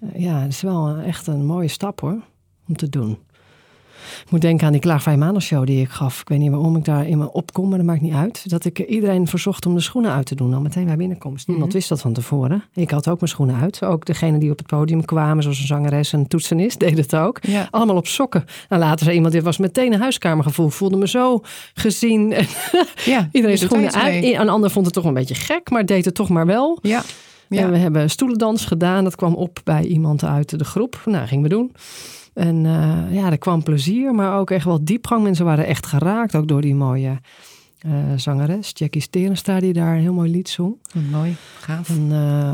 [0.00, 2.20] eh, Ja, dat is wel echt een mooie stap hoor,
[2.68, 3.18] om te doen.
[4.24, 6.20] Ik moet denken aan die Klaagvrij Maandagshow die ik gaf.
[6.20, 8.50] Ik weet niet waarom ik daar in me opkom, maar dat maakt niet uit.
[8.50, 11.46] Dat ik iedereen verzocht om de schoenen uit te doen, al meteen bij binnenkomst.
[11.46, 11.76] Niemand Mhm.
[11.76, 12.64] wist dat van tevoren.
[12.74, 13.82] Ik had ook mijn schoenen uit.
[13.84, 17.16] Ook degene die op het podium kwamen, zoals een zangeres en een toetsenist, deed het
[17.16, 17.38] ook.
[17.42, 18.44] Ja, Allemaal op sokken.
[18.68, 20.68] Nou, later zei iemand, dit was meteen een huiskamergevoel.
[20.68, 21.40] Voelde me zo
[21.74, 22.32] gezien.
[22.32, 22.46] En
[23.04, 24.24] ja iedereen er schoenen uit.
[24.24, 26.78] Een ander vond het toch een beetje gek, maar deed het toch maar wel.
[26.82, 27.02] Ja,
[27.48, 29.04] En we hebben stoelendans gedaan.
[29.04, 31.00] Dat kwam op bij iemand uit de groep.
[31.04, 31.72] Nou, gingen we doen.
[32.36, 35.22] En eh, ja, er kwam plezier, maar ook echt wel diepgang.
[35.22, 37.18] Mensen waren echt geraakt, ook door die mooie
[37.78, 38.70] eh, zangeres.
[38.74, 40.76] Jackie Sterenstra, die daar een heel mooi lied zong.
[41.10, 41.88] mooi, gaaf.
[41.88, 42.48] En, eh,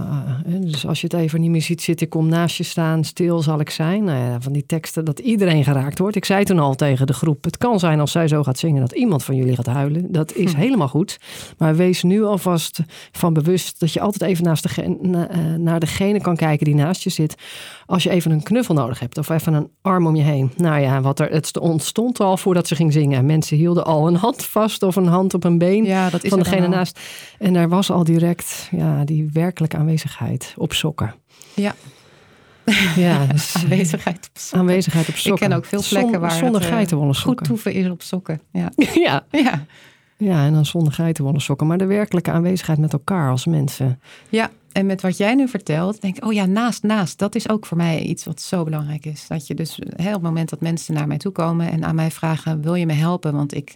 [0.55, 3.43] eh, dus als je het even niet meer ziet zitten, kom naast je staan, stil
[3.43, 4.05] zal ik zijn.
[4.05, 6.17] Nou ja, van die teksten dat iedereen geraakt wordt.
[6.17, 8.81] Ik zei toen al tegen de groep, het kan zijn als zij zo gaat zingen
[8.81, 10.13] dat iemand van jullie gaat huilen.
[10.13, 10.59] Dat is Hm.
[10.59, 11.19] helemaal goed.
[11.59, 12.81] Maar wees nu alvast
[13.13, 16.75] van bewust dat je altijd even naast dege- na- eh, naar degene kan kijken die
[16.75, 17.35] naast je zit.
[17.87, 20.51] Als je even een knuffel nodig hebt of even een arm om je heen.
[20.57, 23.27] Nou ja, wat er, het ontstond al voordat ze ging zingen.
[23.27, 26.31] Mensen hielden al een hand vast of een hand op een been Ja, dat is
[26.31, 27.01] van degene naast.
[27.39, 31.15] En daar was al direct ja, die werkelijke aanwezigheid op sokken.
[31.55, 31.75] Ja.
[32.97, 34.59] Ja, dus Aanwezigheid op sokken.
[34.59, 35.43] aanwezigheid op sokken.
[35.45, 37.47] Ik ken ook veel plekken Zon- waar Zonder eh, geitenwolle Goed sokken.
[37.47, 38.41] toeven is op sokken.
[38.53, 39.25] Ja, ja.
[39.31, 39.65] ja.
[40.17, 41.67] ja, en dan zonder geitenwolle sokken.
[41.67, 44.01] Maar de werkelijke aanwezigheid met elkaar als mensen.
[44.29, 47.19] Ja, en met wat jij nu vertelt, denk ik, oh ja, naast, naast.
[47.19, 49.27] Dat is ook voor mij iets wat zo belangrijk is.
[49.29, 51.95] Dat je dus hè, op het moment dat mensen naar mij toe komen en aan
[51.95, 53.33] mij vragen, wil je me helpen?
[53.35, 53.75] Want ik,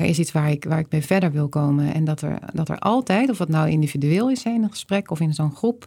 [0.00, 1.94] er is iets waar ik, waar ik mee verder wil komen.
[1.94, 5.20] En dat er, dat er altijd, of het nou individueel is in een gesprek of
[5.20, 5.86] in zo'n groep,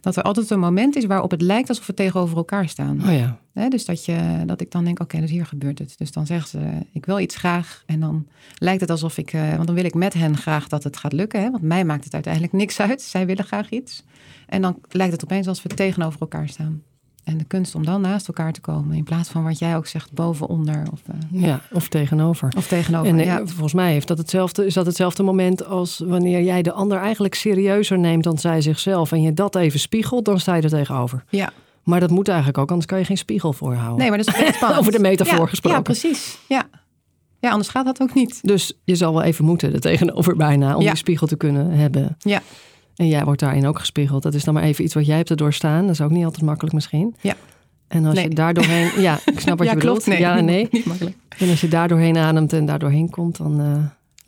[0.00, 3.00] dat er altijd een moment is waarop het lijkt alsof we tegenover elkaar staan.
[3.00, 3.12] Oh
[3.52, 5.94] ja, dus dat, je, dat ik dan denk, oké, dus hier gebeurt het.
[5.98, 7.82] Dus dan zeggen ze, ik wil iets graag.
[7.86, 10.84] En dan lijkt het alsof ik, eh, want dan wil ik met hen graag dat
[10.84, 11.40] het gaat lukken.
[11.42, 13.02] Hè, want mij maakt het uiteindelijk niks uit.
[13.02, 14.04] Zij willen graag iets.
[14.46, 16.82] En dan lijkt het opeens alsof we tegenover elkaar staan.
[17.24, 18.96] En de kunst om dan naast elkaar te komen.
[18.96, 22.52] In plaats van wat jij ook zegt, boven, onder of, eh, ja, of tegenover.
[22.56, 23.08] of tegenover.
[23.08, 23.46] En eh, ja.
[23.46, 27.34] volgens mij heeft dat hetzelfde, is dat hetzelfde moment als wanneer jij de ander eigenlijk
[27.34, 29.12] serieuzer neemt dan zij zichzelf.
[29.12, 31.24] En je dat even spiegelt, dan sta je er tegenover.
[31.30, 31.52] ja.
[31.82, 33.98] Maar dat moet eigenlijk ook, anders kan je geen spiegel voorhouden.
[33.98, 34.80] Nee, maar dat is echt spannend.
[34.80, 35.78] Over de metafoor ja, gesproken.
[35.78, 36.38] Ja, precies.
[36.48, 36.68] Ja.
[37.40, 38.38] ja, anders gaat dat ook niet.
[38.42, 40.88] Dus je zal wel even moeten er tegenover bijna om Ja.
[40.88, 42.16] die spiegel te kunnen hebben.
[42.18, 42.42] Ja.
[42.96, 44.22] En jij wordt daarin ook gespiegeld.
[44.22, 45.80] Dat is dan maar even iets wat jij hebt te doorstaan.
[45.82, 47.14] Dat is ook niet altijd makkelijk misschien.
[47.20, 47.34] Ja.
[47.88, 48.28] En als Nee.
[48.28, 49.00] je daar doorheen...
[49.00, 50.02] Ja, ik snap wat ja, je bedoelt.
[50.02, 50.06] klopt.
[50.06, 50.68] Nee, ja, nee.
[50.70, 51.16] Niet makkelijk.
[51.38, 53.36] En als je daar doorheen ademt en daar doorheen komt...
[53.36, 53.66] dan eh,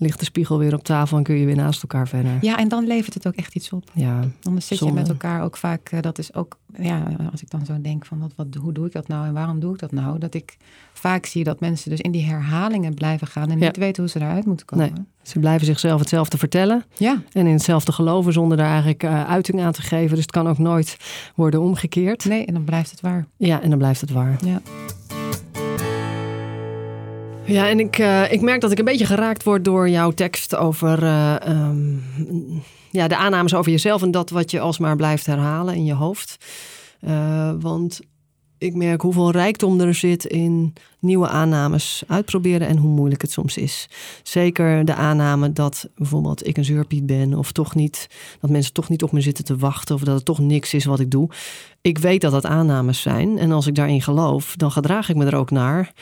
[0.04, 2.32] ligt de spiegel weer op tafel en kun je weer naast elkaar verder.
[2.40, 3.90] Ja, en dan levert het ook echt iets op.
[3.92, 4.94] Ja, Anders zit Zonde.
[4.94, 8.06] je met elkaar ook vaak, eh, dat is ook, ja, als ik dan zo denk
[8.06, 10.18] van wat, wat, hoe doe ik dat nou en waarom doe ik dat nou?
[10.18, 10.56] Dat ik
[10.92, 13.66] vaak zie dat mensen dus in die herhalingen blijven gaan en Ja.
[13.66, 14.92] niet weten hoe ze eruit moeten komen.
[14.94, 15.04] Nee.
[15.22, 16.84] ze blijven zichzelf hetzelfde vertellen...
[16.96, 20.10] Ja, en in hetzelfde geloven zonder daar eigenlijk eh, uiting aan te geven.
[20.10, 20.96] Dus het kan ook nooit
[21.34, 22.24] worden omgekeerd.
[22.24, 23.26] nee, en dan blijft het waar.
[23.36, 24.36] Ja, en dan blijft het waar.
[24.44, 24.60] Ja.
[27.46, 30.56] Ja, en ik, eh, ik merk dat ik een beetje geraakt word door jouw tekst
[30.56, 31.96] over eh, ehm,
[32.90, 36.44] ja, de aannames over jezelf en dat wat je alsmaar blijft herhalen in je hoofd.
[37.00, 38.00] Eh, want
[38.58, 43.56] ik merk hoeveel rijkdom er zit in nieuwe aannames uitproberen en hoe moeilijk het soms
[43.56, 43.88] is.
[44.22, 48.08] Zeker de aanname dat bijvoorbeeld ik een zeurpiet ben of toch niet,
[48.40, 50.84] dat mensen toch niet op me zitten te wachten of dat het toch niks is
[50.84, 51.28] wat ik doe.
[51.80, 55.24] Ik weet dat dat aannames zijn en als ik daarin geloof, dan gedraag ik me
[55.24, 55.92] er ook naar.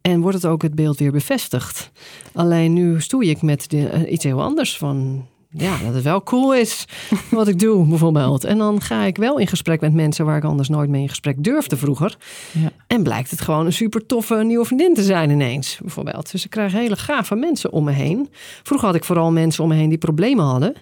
[0.00, 1.90] En wordt het ook het beeld weer bevestigd.
[2.34, 5.26] Alleen nu stoei ik met de, eh, iets heel anders van...
[5.50, 6.84] Ja, dat het wel cool is
[7.30, 8.44] wat ik doe, bijvoorbeeld.
[8.44, 11.08] En dan ga ik wel in gesprek met mensen waar ik anders nooit mee in
[11.08, 12.16] gesprek durfde vroeger.
[12.52, 12.70] Ja.
[12.86, 16.32] En blijkt het gewoon een super toffe nieuwe vriendin te zijn ineens, bijvoorbeeld.
[16.32, 18.28] Dus ik krijg hele gave mensen om me heen.
[18.62, 20.74] Vroeger had ik vooral mensen om me heen die problemen hadden.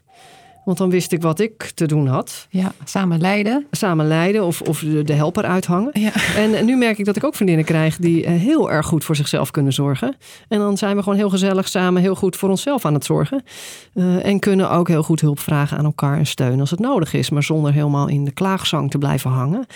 [0.67, 2.47] Want dan wist ik wat ik te doen had.
[2.51, 3.67] ja, samen leiden.
[3.71, 5.91] Samen leiden of, of de helper uithangen.
[5.93, 6.13] Ja.
[6.37, 9.17] En nu merk ik dat ik ook vriendinnen krijg die eh, heel erg goed voor
[9.17, 10.17] zichzelf kunnen zorgen.
[10.49, 13.43] En dan zijn we gewoon heel gezellig samen heel goed voor onszelf aan het zorgen.
[13.95, 17.13] Eh, en kunnen ook heel goed hulp vragen aan elkaar en steun als het nodig
[17.13, 17.31] is.
[17.31, 19.67] Maar zonder helemaal in de klaagzang te blijven hangen.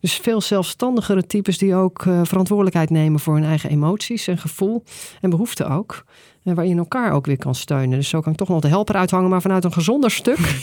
[0.00, 4.82] Dus veel zelfstandigere types die ook eh, verantwoordelijkheid nemen voor hun eigen emoties en gevoel
[5.20, 6.04] en behoeften ook.
[6.44, 7.98] En waar je elkaar ook weer kan steunen.
[7.98, 10.38] Dus zo kan ik toch nog de helper uithangen, maar vanuit een gezonder stuk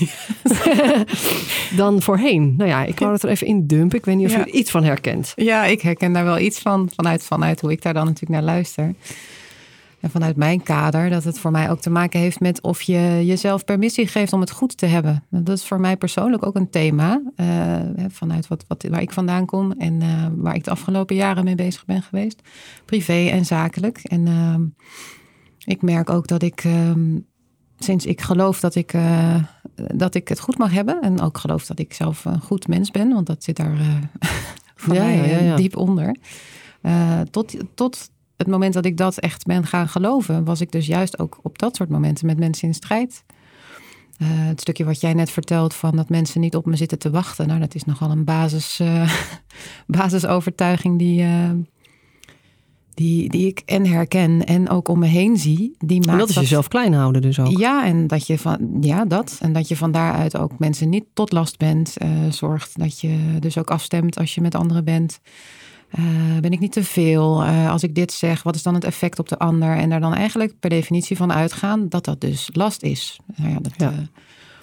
[1.76, 2.54] dan voorheen.
[2.58, 3.98] Nou ja, ik wou het er even in dumpen.
[3.98, 4.38] Ik weet niet of Ja.
[4.38, 5.32] je er iets van herkent.
[5.36, 8.54] Ja, ik herken daar wel iets van, vanuit, vanuit hoe ik daar dan natuurlijk naar
[8.54, 8.94] luister.
[10.00, 13.22] En vanuit mijn kader, dat het voor mij ook te maken heeft met of je
[13.26, 15.24] jezelf permissie geeft om het goed te hebben.
[15.30, 17.22] Dat is voor mij persoonlijk ook een thema.
[17.36, 17.48] eh,
[18.10, 21.56] vanuit wat, wat, waar ik vandaan kom en eh, waar ik de afgelopen jaren mee
[21.56, 22.42] bezig ben geweest.
[22.86, 24.00] Privé en zakelijk.
[24.04, 24.62] En ehm,
[25.65, 27.20] ik merk ook dat ik, ehm,
[27.80, 29.43] sinds ik geloof dat ik, eh,
[29.76, 31.02] dat ik het goed mag hebben.
[31.02, 33.96] En ook geloof dat ik zelf een goed mens ben, want dat zit daar eh,
[34.76, 36.15] voor Ja, mij ja, ja, eh, diep onder.
[37.32, 41.20] Tot, tot het moment dat ik dat echt ben gaan geloven, was ik dus juist
[41.20, 43.24] ook op dat soort momenten met mensen in strijd.
[44.24, 47.48] Het stukje wat jij net vertelt van dat mensen niet op me zitten te wachten.
[47.48, 49.12] Nou, dat is nogal een basis, eh,
[49.88, 51.26] basisovertuiging die,
[52.98, 55.76] die, die ik en herken en ook om me heen zie.
[55.78, 57.58] Die maakt En dat is jezelf klein houden dus ook.
[57.58, 59.38] ja, en dat je van ja, dat.
[59.42, 61.98] En dat je van daaruit ook mensen niet tot last bent.
[61.98, 65.20] eh, zorgt dat je dus ook afstemt als je met anderen bent.
[65.90, 66.04] Eh,
[66.42, 67.44] ben ik niet te veel?
[67.44, 69.76] Eh, als ik dit zeg, wat is dan het effect op de ander?
[69.76, 73.20] En daar dan eigenlijk per definitie van uitgaan dat dat dus last is.
[73.36, 73.94] Nou ja, dat, Ja.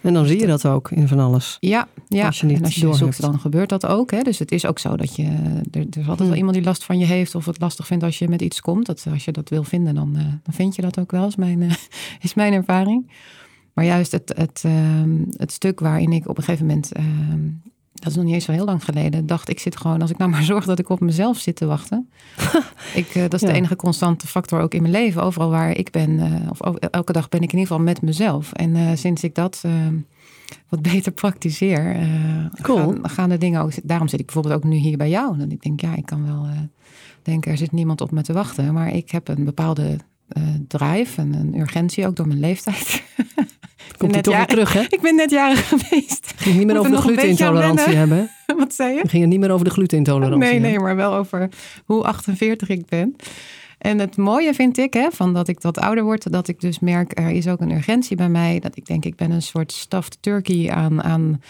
[0.05, 1.57] Eh, En dan zie je dat ook in van alles.
[1.61, 2.27] ja, ja.
[2.27, 4.11] Als je niet en als je zoekt, dan gebeurt dat ook.
[4.11, 4.23] Hè?
[4.23, 5.23] Dus het is ook zo dat je.
[5.71, 6.29] Er, er is altijd Hmm.
[6.29, 7.35] wel iemand die last van je heeft.
[7.35, 8.87] of het lastig vindt als je met iets komt.
[8.87, 11.37] Dat, als je dat wil vinden, dan, eh, dan vind je dat ook wel, is
[11.37, 11.71] mijn, eh,
[12.21, 13.11] is mijn ervaring.
[13.73, 16.93] Maar juist het, het, ehm, het stuk waarin ik op een gegeven moment.
[18.05, 19.27] Dat is nog niet eens zo heel lang geleden.
[19.27, 21.67] Dacht ik zit gewoon, als ik nou maar zorg dat ik op mezelf zit te
[21.67, 22.09] wachten.
[22.95, 23.47] ik, eh, dat is Ja.
[23.47, 25.23] de enige constante factor ook in mijn leven.
[25.23, 28.53] Overal waar ik ben, eh, of elke dag ben ik in ieder geval met mezelf.
[28.53, 29.95] En eh, sinds ik dat ehm,
[30.69, 31.97] wat beter praktiseer,
[32.63, 32.79] Cool.
[32.79, 33.71] gaan, gaan de dingen ook.
[33.83, 35.39] Daarom zit ik bijvoorbeeld ook nu hier bij jou.
[35.39, 36.47] Dat ik denk, ja, ik kan wel
[37.23, 38.73] denken, er zit niemand op me te wachten.
[38.73, 39.97] Maar ik heb een bepaalde
[40.29, 43.03] eh drive en een urgentie ook door mijn leeftijd.
[43.99, 44.81] Komt net toch weer terug, hè?
[44.97, 46.33] ik ben net jarig geweest.
[46.37, 48.31] Ging niet meer over er de glutenintolerantie hebben.
[48.59, 49.03] Wat zei je?
[49.03, 50.89] We gingen niet meer over de glutenintolerantie Nee, nee, hebben.
[50.89, 51.49] maar wel over
[51.85, 53.17] hoe 48 ik ben.
[53.79, 56.79] En het mooie vind ik, hè, van dat ik wat ouder word, dat ik dus
[56.79, 58.59] merk, er is ook een urgentie bij mij.
[58.61, 61.41] Dat ik denk, ik ben een soort stuffed turkey aan, aan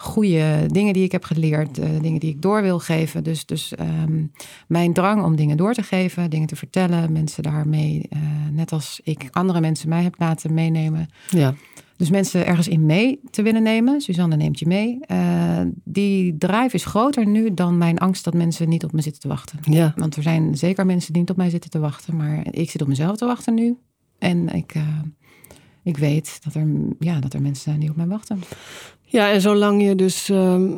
[0.00, 3.24] goede dingen die ik heb geleerd, eh, dingen die ik door wil geven.
[3.24, 4.24] Dus, dus ehm,
[4.68, 8.18] mijn drang om dingen door te geven, dingen te vertellen, mensen daarmee, eh,
[8.50, 11.08] net als ik andere mensen mij heb laten meenemen.
[11.28, 11.54] Ja.
[11.96, 14.00] Dus mensen ergens in mee te willen nemen.
[14.00, 14.98] Suzanne neemt je mee.
[15.00, 19.20] Eh, die drive is groter nu dan mijn angst dat mensen niet op me zitten
[19.22, 19.58] te wachten.
[19.62, 19.92] ja.
[19.96, 22.16] Want er zijn zeker mensen die niet op mij zitten te wachten.
[22.16, 23.76] Maar ik zit op mezelf te wachten nu.
[24.18, 24.74] En ik,
[25.82, 26.66] ik weet dat er,
[26.98, 28.42] ja, dat er mensen zijn die op mij wachten.
[29.04, 30.68] Ja, en zolang je dus, ehm,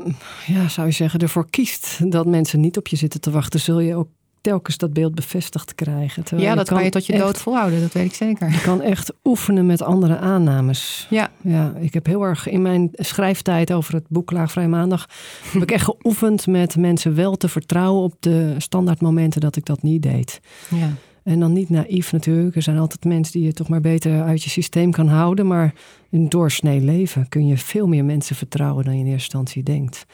[0.47, 3.81] ja, zou je zeggen, ervoor kiest dat mensen niet op je zitten te wachten, zul
[3.81, 4.09] je ook
[4.41, 6.25] telkens dat beeld bevestigd krijgen.
[6.25, 8.51] Terwijl ja, dat kan je tot je echt- dood volhouden, dat weet ik zeker.
[8.51, 11.07] Je kan echt oefenen met andere aannames.
[11.11, 15.07] Ja, Ja, ik heb heel erg in mijn schrijftijd over het boek Laagvrij Maandag...
[15.53, 19.83] heb ik echt geoefend met mensen wel te vertrouwen op de standaardmomenten dat ik dat
[19.83, 20.41] niet deed.
[20.71, 20.91] ja.
[21.25, 22.57] En dan niet naïef natuurlijk.
[22.57, 25.47] Er zijn altijd mensen die je toch maar beter uit je systeem kan houden.
[25.47, 25.75] Maar
[26.11, 30.07] in doorsnee leven kun je veel meer mensen vertrouwen dan je in eerste instantie denkt.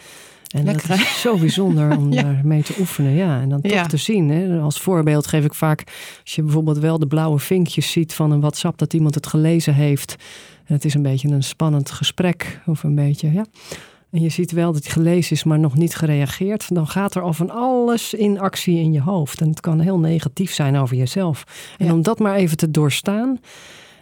[0.49, 2.23] En Lekker, dat is zo bijzonder om Ja.
[2.23, 3.13] daarmee te oefenen.
[3.13, 3.87] Ja, en dan toch Ja.
[3.87, 4.29] te zien.
[4.31, 4.59] Hè.
[4.61, 5.85] Als voorbeeld geef ik vaak,
[6.23, 9.75] als je bijvoorbeeld wel de blauwe vinkjes ziet van een WhatsApp dat iemand het gelezen
[9.75, 10.17] heeft.
[10.65, 12.61] En het is een beetje een spannend gesprek.
[12.67, 13.45] Of een beetje, ja.
[14.11, 16.75] En je ziet wel dat het gelezen is, maar nog niet gereageerd.
[16.75, 19.41] Dan gaat er al van alles in actie in je hoofd.
[19.41, 21.45] En het kan heel negatief zijn over jezelf.
[21.79, 21.93] En Ja.
[21.93, 23.41] om dat maar even te doorstaan.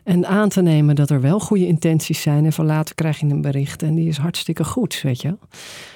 [0.04, 2.44] En aan te nemen dat er wel goede intenties zijn.
[2.44, 3.82] En van later krijg je een bericht.
[3.82, 5.28] En die is hartstikke goed, weet je.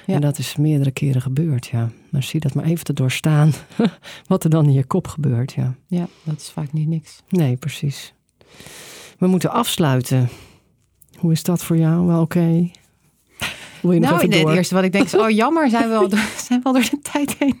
[0.05, 0.13] Ja.
[0.13, 1.89] En dat is meerdere keren gebeurd, ja.
[2.09, 3.51] Maar zie dat maar even te doorstaan.
[4.27, 5.75] Wat er dan in je kop gebeurt, ja.
[5.87, 7.21] ja, dat is vaak niet niks.
[7.29, 8.13] Nee, precies.
[9.17, 10.29] We moeten afsluiten.
[11.17, 12.07] Hoe is dat voor jou?
[12.07, 12.69] Wel oké?
[13.81, 15.95] Wil je nog Nou, even het eerste wat ik denk is, oh jammer, zijn we
[15.95, 17.59] al door, zijn we al door de tijd heen.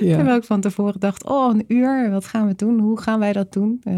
[0.00, 0.16] Ja.
[0.16, 2.78] Terwijl ik van tevoren dacht, oh een uur, wat gaan we doen?
[2.78, 3.80] Hoe gaan wij dat doen?
[3.84, 3.96] Eh,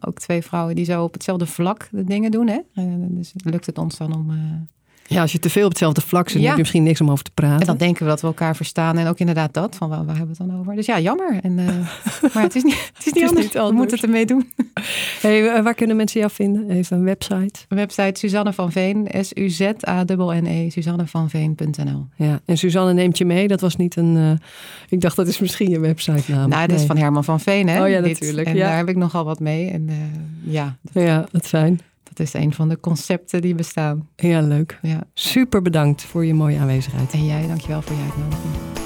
[0.00, 2.46] ook twee vrouwen die zo op hetzelfde vlak de dingen doen.
[2.46, 2.58] Hè?
[2.74, 4.32] Eh, dus lukt het ons dan om...
[5.06, 6.46] ja, als je te veel op hetzelfde vlak zit, dan Ja.
[6.46, 7.60] heb je misschien niks om over te praten.
[7.60, 8.98] En dan denken we dat we elkaar verstaan.
[8.98, 10.74] En ook inderdaad dat, van waar, waar hebben we het dan over?
[10.74, 11.38] Dus ja, jammer.
[11.42, 11.66] En, eh,
[12.34, 13.44] maar het is niet, het is niet, is anders.
[13.44, 14.52] niet We moeten het ermee doen.
[15.20, 16.70] Hey, eh, waar kunnen mensen jou vinden?
[16.70, 17.60] Even een website.
[17.68, 22.06] Website Suzanne van Veen, S-U-Z-A-N-N-E, suzannevanveen.nl.
[22.16, 23.48] Ja, en Suzanne neemt je mee.
[23.48, 24.16] Dat was niet een...
[24.16, 24.30] eh,
[24.88, 26.48] ik dacht, dat is misschien je website naam.
[26.48, 27.82] Nou, dat is van Herman van Veen, hè?
[27.82, 28.12] Oh ja, dit.
[28.20, 28.66] natuurlijk, En ja.
[28.66, 29.70] daar heb ik nogal wat mee.
[29.70, 29.88] En
[30.44, 31.80] ja, Ja, dat fijn.
[32.16, 34.08] Dat is een van de concepten die bestaan.
[34.16, 34.78] Ja, leuk.
[34.82, 35.02] Ja.
[35.14, 37.12] Super bedankt voor je mooie aanwezigheid.
[37.12, 38.83] En jij, dankjewel voor je uitnodiging.